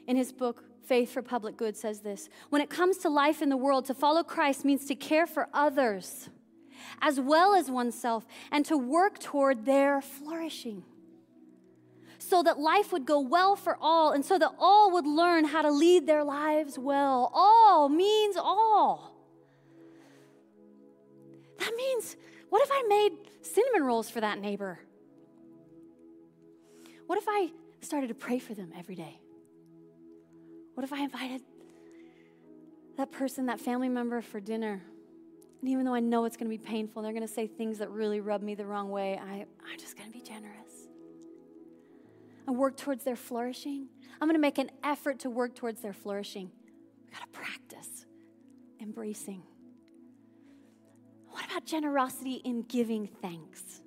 in 0.06 0.16
his 0.16 0.32
book 0.32 0.64
Faith 0.84 1.12
for 1.12 1.22
Public 1.22 1.56
Good, 1.56 1.76
says 1.76 2.00
this 2.00 2.28
When 2.50 2.62
it 2.62 2.70
comes 2.70 2.98
to 2.98 3.08
life 3.08 3.42
in 3.42 3.48
the 3.48 3.56
world, 3.56 3.84
to 3.86 3.94
follow 3.94 4.22
Christ 4.22 4.64
means 4.64 4.86
to 4.86 4.94
care 4.94 5.26
for 5.26 5.48
others 5.52 6.28
as 7.00 7.20
well 7.20 7.54
as 7.54 7.70
oneself 7.70 8.26
and 8.50 8.64
to 8.66 8.76
work 8.76 9.18
toward 9.18 9.64
their 9.64 10.00
flourishing 10.00 10.84
so 12.18 12.42
that 12.42 12.58
life 12.58 12.92
would 12.92 13.06
go 13.06 13.20
well 13.20 13.56
for 13.56 13.76
all 13.80 14.12
and 14.12 14.24
so 14.24 14.38
that 14.38 14.50
all 14.58 14.92
would 14.92 15.06
learn 15.06 15.44
how 15.44 15.62
to 15.62 15.70
lead 15.70 16.06
their 16.06 16.24
lives 16.24 16.78
well. 16.78 17.30
All 17.32 17.88
means 17.88 18.36
all. 18.36 19.14
That 21.58 21.74
means, 21.74 22.16
what 22.50 22.62
if 22.62 22.70
I 22.70 22.84
made 22.88 23.12
cinnamon 23.42 23.82
rolls 23.84 24.10
for 24.10 24.20
that 24.20 24.40
neighbor? 24.40 24.78
What 27.06 27.18
if 27.18 27.24
I 27.26 27.50
started 27.80 28.08
to 28.08 28.14
pray 28.14 28.38
for 28.38 28.54
them 28.54 28.72
every 28.76 28.94
day? 28.94 29.20
What 30.74 30.84
if 30.84 30.92
I 30.92 31.00
invited 31.00 31.42
that 32.96 33.10
person, 33.10 33.46
that 33.46 33.60
family 33.60 33.88
member 33.88 34.20
for 34.20 34.40
dinner? 34.40 34.82
And 35.60 35.70
even 35.70 35.84
though 35.84 35.94
I 35.94 36.00
know 36.00 36.24
it's 36.24 36.36
going 36.36 36.50
to 36.50 36.56
be 36.56 36.62
painful, 36.64 37.02
they're 37.02 37.12
going 37.12 37.26
to 37.26 37.32
say 37.32 37.46
things 37.46 37.78
that 37.78 37.90
really 37.90 38.20
rub 38.20 38.42
me 38.42 38.54
the 38.54 38.66
wrong 38.66 38.90
way, 38.90 39.18
I, 39.20 39.46
I'm 39.70 39.78
just 39.78 39.96
going 39.96 40.10
to 40.10 40.16
be 40.16 40.22
generous 40.22 40.88
and 42.46 42.56
work 42.56 42.76
towards 42.76 43.04
their 43.04 43.16
flourishing. 43.16 43.88
I'm 44.20 44.26
going 44.26 44.34
to 44.34 44.40
make 44.40 44.58
an 44.58 44.70
effort 44.82 45.18
to 45.20 45.30
work 45.30 45.54
towards 45.54 45.82
their 45.82 45.92
flourishing. 45.92 46.50
We 47.04 47.12
got 47.12 47.20
to 47.20 47.38
practice 47.38 48.06
embracing. 48.80 49.42
What 51.28 51.44
about 51.44 51.66
generosity 51.66 52.40
in 52.44 52.62
giving 52.62 53.06
thanks? 53.20 53.82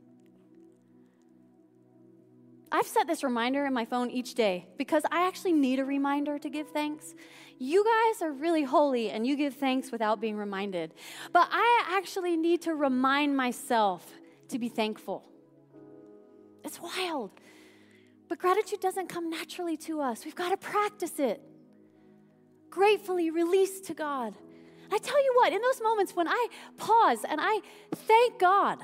I've 2.71 2.87
set 2.87 3.05
this 3.05 3.23
reminder 3.23 3.65
in 3.65 3.73
my 3.73 3.85
phone 3.85 4.09
each 4.09 4.33
day 4.33 4.65
because 4.77 5.03
I 5.11 5.27
actually 5.27 5.53
need 5.53 5.79
a 5.79 5.85
reminder 5.85 6.39
to 6.39 6.49
give 6.49 6.69
thanks. 6.69 7.13
You 7.59 7.83
guys 7.83 8.21
are 8.21 8.31
really 8.31 8.63
holy 8.63 9.09
and 9.09 9.27
you 9.27 9.35
give 9.35 9.55
thanks 9.55 9.91
without 9.91 10.21
being 10.21 10.37
reminded. 10.37 10.93
But 11.33 11.49
I 11.51 11.83
actually 11.89 12.37
need 12.37 12.61
to 12.63 12.73
remind 12.73 13.35
myself 13.35 14.09
to 14.49 14.57
be 14.57 14.69
thankful. 14.69 15.23
It's 16.63 16.79
wild. 16.81 17.31
But 18.29 18.39
gratitude 18.39 18.79
doesn't 18.79 19.09
come 19.09 19.29
naturally 19.29 19.75
to 19.77 19.99
us. 19.99 20.23
We've 20.23 20.35
got 20.35 20.49
to 20.49 20.57
practice 20.57 21.19
it. 21.19 21.41
Gratefully 22.69 23.29
release 23.29 23.81
to 23.81 23.93
God. 23.93 24.33
I 24.91 24.97
tell 24.97 25.21
you 25.23 25.33
what, 25.35 25.51
in 25.51 25.61
those 25.61 25.81
moments 25.81 26.15
when 26.15 26.27
I 26.27 26.47
pause 26.77 27.19
and 27.27 27.39
I 27.41 27.59
thank 27.93 28.39
God, 28.39 28.79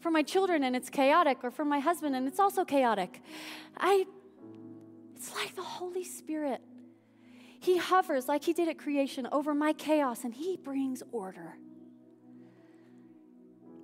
for 0.00 0.10
my 0.10 0.22
children 0.22 0.62
and 0.64 0.76
it's 0.76 0.90
chaotic, 0.90 1.38
or 1.42 1.50
for 1.50 1.64
my 1.64 1.78
husband 1.78 2.14
and 2.14 2.26
it's 2.26 2.38
also 2.38 2.64
chaotic. 2.64 3.22
I, 3.76 4.06
it's 5.14 5.34
like 5.34 5.54
the 5.56 5.62
Holy 5.62 6.04
Spirit. 6.04 6.60
He 7.60 7.78
hovers 7.78 8.28
like 8.28 8.44
he 8.44 8.52
did 8.52 8.68
at 8.68 8.78
creation 8.78 9.26
over 9.32 9.54
my 9.54 9.72
chaos 9.72 10.24
and 10.24 10.32
he 10.34 10.56
brings 10.56 11.02
order. 11.10 11.56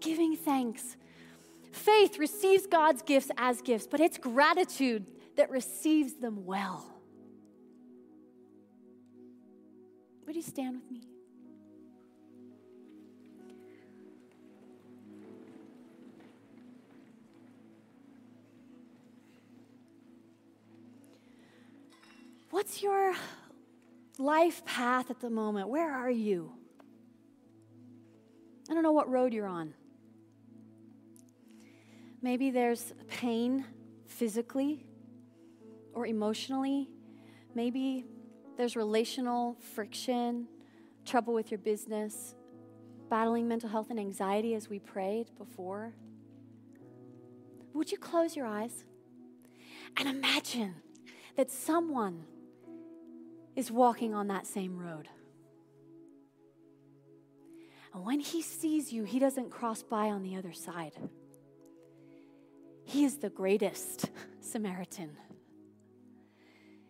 Giving 0.00 0.36
thanks. 0.36 0.96
Faith 1.72 2.18
receives 2.18 2.66
God's 2.66 3.02
gifts 3.02 3.30
as 3.36 3.62
gifts, 3.62 3.86
but 3.86 3.98
it's 3.98 4.18
gratitude 4.18 5.06
that 5.36 5.50
receives 5.50 6.14
them 6.14 6.44
well. 6.44 6.92
Would 10.26 10.36
you 10.36 10.42
stand 10.42 10.76
with 10.76 10.90
me? 10.90 11.11
What's 22.52 22.82
your 22.82 23.14
life 24.18 24.62
path 24.66 25.10
at 25.10 25.20
the 25.20 25.30
moment? 25.30 25.70
Where 25.70 25.90
are 25.90 26.10
you? 26.10 26.52
I 28.70 28.74
don't 28.74 28.82
know 28.82 28.92
what 28.92 29.08
road 29.08 29.32
you're 29.32 29.46
on. 29.46 29.72
Maybe 32.20 32.50
there's 32.50 32.92
pain 33.08 33.64
physically 34.06 34.84
or 35.94 36.06
emotionally. 36.06 36.90
Maybe 37.54 38.04
there's 38.58 38.76
relational 38.76 39.56
friction, 39.74 40.46
trouble 41.06 41.32
with 41.32 41.50
your 41.50 41.58
business, 41.58 42.34
battling 43.08 43.48
mental 43.48 43.70
health 43.70 43.88
and 43.88 43.98
anxiety 43.98 44.54
as 44.54 44.68
we 44.68 44.78
prayed 44.78 45.30
before. 45.38 45.94
Would 47.72 47.90
you 47.90 47.96
close 47.96 48.36
your 48.36 48.46
eyes 48.46 48.84
and 49.96 50.06
imagine 50.06 50.74
that 51.34 51.50
someone 51.50 52.26
is 53.54 53.70
walking 53.70 54.14
on 54.14 54.28
that 54.28 54.46
same 54.46 54.78
road. 54.78 55.08
And 57.94 58.04
when 58.04 58.20
he 58.20 58.40
sees 58.40 58.92
you, 58.92 59.04
he 59.04 59.18
doesn't 59.18 59.50
cross 59.50 59.82
by 59.82 60.06
on 60.06 60.22
the 60.22 60.36
other 60.36 60.52
side. 60.52 60.92
He 62.84 63.04
is 63.04 63.18
the 63.18 63.30
greatest 63.30 64.10
Samaritan. 64.40 65.16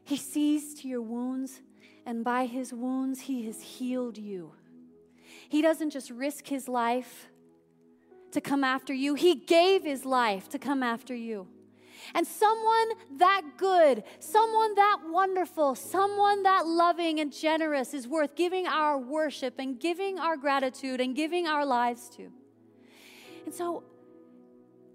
He 0.05 0.16
sees 0.16 0.75
to 0.81 0.88
your 0.88 1.03
wounds, 1.03 1.61
and 2.07 2.25
by 2.25 2.46
his 2.46 2.72
wounds, 2.72 3.20
he 3.20 3.46
has 3.46 3.61
healed 3.61 4.18
you. 4.18 4.53
He 5.48 5.62
doesn't 5.62 5.90
just 5.90 6.11
risk 6.11 6.46
his 6.46 6.68
life 6.68 7.29
to 8.33 8.40
come 8.40 8.64
after 8.64 8.94
you, 8.94 9.14
he 9.14 9.35
gave 9.35 9.85
his 9.85 10.07
life 10.07 10.48
to 10.48 10.59
come 10.59 10.83
after 10.83 11.14
you. 11.14 11.48
And 12.15 12.27
someone 12.27 12.88
that 13.19 13.43
good, 13.57 14.05
someone 14.19 14.75
that 14.75 14.99
wonderful, 15.09 15.75
someone 15.75 16.43
that 16.43 16.67
loving 16.67 17.21
and 17.21 17.33
generous 17.33 17.95
is 17.95 18.07
worth 18.07 18.35
giving 18.37 18.67
our 18.67 18.99
worship 18.99 19.55
and 19.59 19.79
giving 19.79 20.19
our 20.19 20.37
gratitude 20.37 21.01
and 21.01 21.15
giving 21.15 21.47
our 21.47 21.65
lives 21.65 22.09
to. 22.17 22.31
And 23.45 23.55
so, 23.55 23.85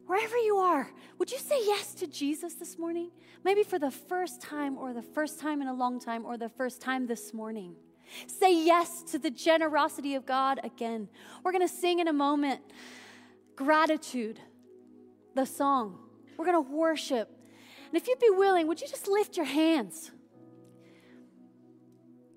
wherever 0.06 0.38
you 0.38 0.58
are, 0.58 0.91
would 1.17 1.32
you 1.32 1.39
say 1.39 1.60
yes 1.65 1.93
to 1.96 2.08
Jesus 2.08 2.54
this 2.56 2.78
morning? 2.78 3.12
Maybe 3.43 3.63
for 3.63 3.80
the 3.80 3.91
first 3.91 4.41
time, 4.41 4.78
or 4.78 4.93
the 4.93 5.02
first 5.02 5.39
time 5.39 5.62
in 5.62 5.67
a 5.67 5.74
long 5.74 6.00
time, 6.00 6.26
or 6.26 6.38
the 6.38 6.50
first 6.50 6.82
time 6.82 7.08
this 7.08 7.34
morning. 7.34 7.76
Say 8.26 8.65
yes 8.65 9.04
to 9.12 9.20
the 9.20 9.30
generosity 9.30 10.15
of 10.15 10.26
God 10.26 10.60
again. 10.63 11.10
We're 11.43 11.52
going 11.52 11.67
to 11.67 11.74
sing 11.74 12.00
in 12.00 12.08
a 12.08 12.13
moment 12.13 12.62
gratitude, 13.56 14.39
the 15.36 15.46
song. 15.46 16.07
We're 16.38 16.45
going 16.45 16.63
to 16.63 16.71
worship. 16.71 17.30
And 17.88 17.95
if 17.95 18.08
you'd 18.08 18.19
be 18.19 18.30
willing, 18.30 18.67
would 18.67 18.82
you 18.82 18.88
just 18.88 19.08
lift 19.08 19.38
your 19.38 19.45
hands? 19.45 20.12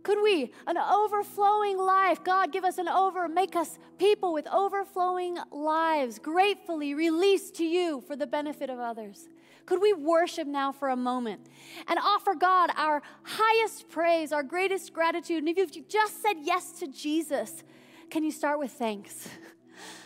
Could 0.03 0.23
we, 0.23 0.53
an 0.67 0.79
overflowing 0.79 1.79
life, 1.79 2.25
God 2.25 2.53
give 2.53 2.65
us 2.65 2.79
an 2.79 2.89
over, 2.89 3.29
make 3.29 3.55
us 3.55 3.79
people 3.99 4.33
with 4.33 4.47
overflowing 4.49 5.37
lives, 5.51 6.19
gratefully 6.19 6.95
released 6.95 7.57
to 7.57 7.65
you 7.65 8.01
for 8.07 8.17
the 8.17 8.27
benefit 8.27 8.71
of 8.71 8.79
others? 8.79 9.29
Could 9.67 9.81
we 9.81 9.93
worship 9.93 10.49
now 10.49 10.73
for 10.73 10.89
a 10.89 10.97
moment 10.97 11.49
and 11.87 11.99
offer 11.99 12.35
God 12.35 12.71
our 12.77 13.03
highest 13.23 13.89
praise, 13.89 14.33
our 14.33 14.43
greatest 14.43 14.93
gratitude? 14.95 15.45
And 15.45 15.49
if 15.49 15.77
you've 15.77 15.89
just 15.89 16.23
said 16.23 16.37
yes 16.43 16.73
to 16.81 16.89
Jesus, 16.89 17.63
can 18.11 18.25
you 18.25 18.33
start 18.33 18.59
with 18.59 18.73
thanks? 18.73 19.29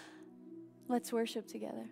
Let's 0.88 1.12
worship 1.12 1.46
together. 1.46 1.88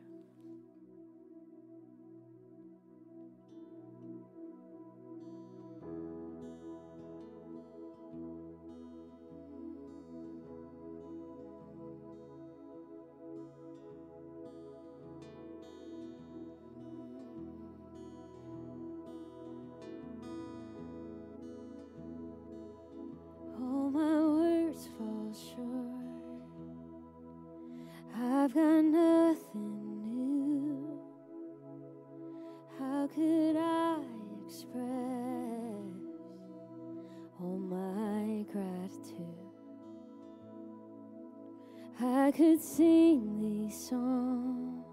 Sing 42.62 43.40
these 43.40 43.88
songs 43.88 44.86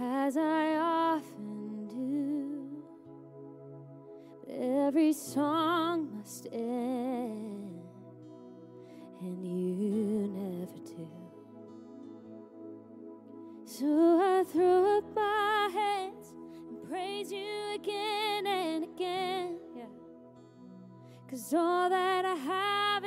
as 0.00 0.36
I 0.36 0.76
often 0.76 1.88
do. 1.88 2.84
Every 4.48 5.12
song 5.12 6.08
must 6.16 6.46
end, 6.52 7.82
and 9.20 9.44
you 9.44 10.28
never 10.28 10.78
do. 10.86 11.08
So 13.64 14.20
I 14.20 14.44
throw 14.44 14.98
up 14.98 15.04
my 15.14 15.68
hands 15.72 16.32
and 16.68 16.88
praise 16.88 17.32
you 17.32 17.74
again 17.74 18.46
and 18.46 18.84
again. 18.84 19.58
Yeah. 19.76 19.84
Cause 21.28 21.52
all 21.52 21.90
that 21.90 22.24
I 22.24 22.34
have 22.34 23.04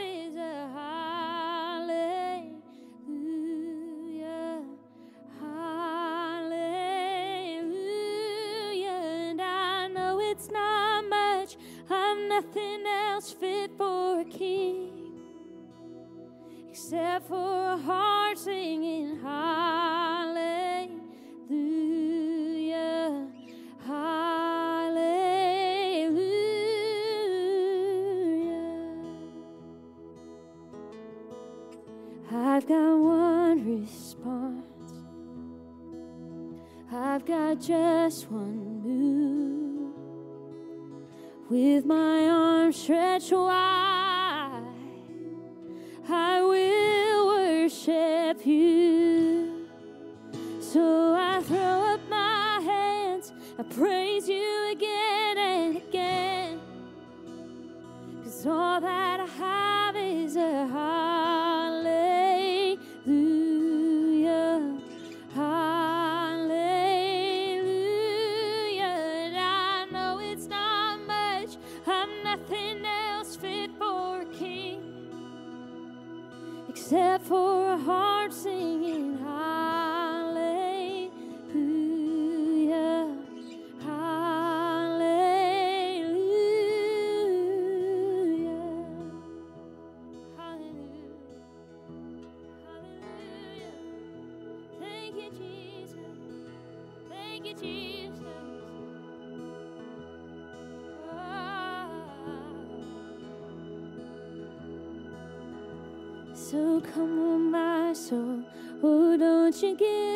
else 13.21 13.33
fit 13.33 13.69
for 13.77 14.21
a 14.21 14.25
king 14.25 14.89
except 16.71 17.27
for 17.27 17.73
a 17.73 17.77
heart 17.77 18.37
singing 18.37 19.19
hallelujah 19.21 20.87
hallelujah. 23.85 24.31
I've 32.33 32.65
got 32.67 32.97
one 32.97 33.83
response. 33.83 34.93
I've 36.91 37.25
got 37.25 37.59
just 37.59 38.31
one 38.31 38.60
with 41.51 41.83
my 41.85 42.29
arms 42.29 42.77
stretched 42.77 43.33
wide 43.33 44.63
I 46.09 46.41
will 46.41 47.27
worship 47.27 48.45
you. 48.45 49.67
So 50.61 51.13
I 51.13 51.41
throw 51.43 51.93
up 51.93 51.99
my 52.09 52.61
hands, 52.63 53.33
I 53.59 53.63
praise 53.63 54.20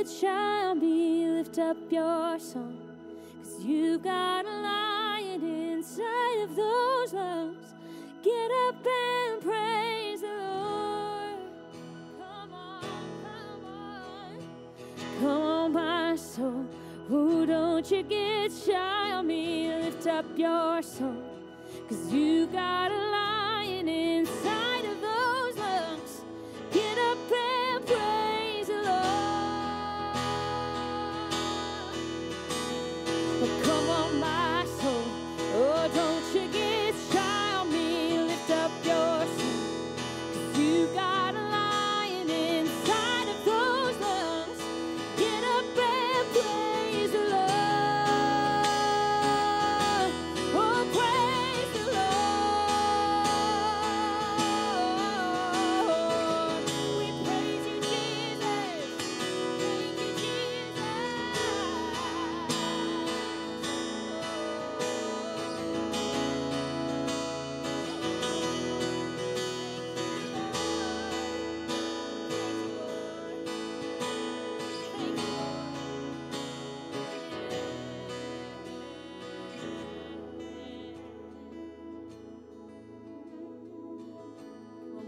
shy 0.03 0.65
on 0.65 0.79
me. 0.79 1.27
Lift 1.27 1.58
up 1.60 1.77
your 1.89 2.39
song. 2.39 2.77
Cause 3.41 3.63
you've 3.63 4.03
got 4.03 4.45
a 4.45 4.49
lion 4.49 5.43
inside 5.43 6.39
of 6.43 6.55
those 6.55 7.13
lungs. 7.13 7.73
Get 8.23 8.51
up 8.67 8.86
and 8.86 9.41
praise 9.41 10.21
the 10.21 10.27
Lord. 10.27 11.39
Come 12.19 12.53
on, 12.53 12.81
come 13.23 13.65
on. 13.65 14.38
Come 15.19 15.41
on, 15.41 15.73
my 15.73 16.15
soul. 16.15 16.65
Oh, 17.10 17.45
don't 17.45 17.89
you 17.89 18.03
get 18.03 18.51
shy 18.51 19.12
on 19.12 19.27
me. 19.27 19.69
Lift 19.69 20.08
up 20.08 20.25
your 20.36 20.81
song. 20.81 21.23
Cause 21.88 22.12
you 22.12 22.47
got 22.47 22.91
a 22.91 22.97
lion 23.12 23.88
inside 23.88 24.64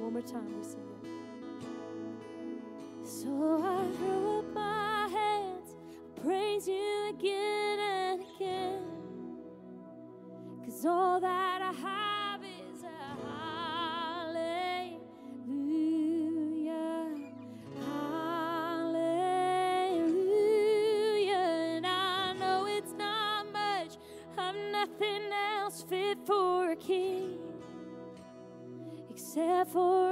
One 0.07 0.13
more 0.13 0.21
time, 0.21 0.57
we 0.57 0.63
sing 0.63 0.79
it. 1.03 1.09
So 3.05 3.27
I 3.61 3.97
throw 3.97 4.39
up 4.39 4.53
my 4.53 5.09
hands, 5.11 5.75
praise 6.23 6.65
you 6.65 7.09
again 7.09 7.77
and 7.77 8.21
again. 8.21 8.83
Cause 10.63 10.85
all 10.85 11.19
that 11.19 11.61
I 11.61 11.73
have 11.73 11.96
for 29.67 30.06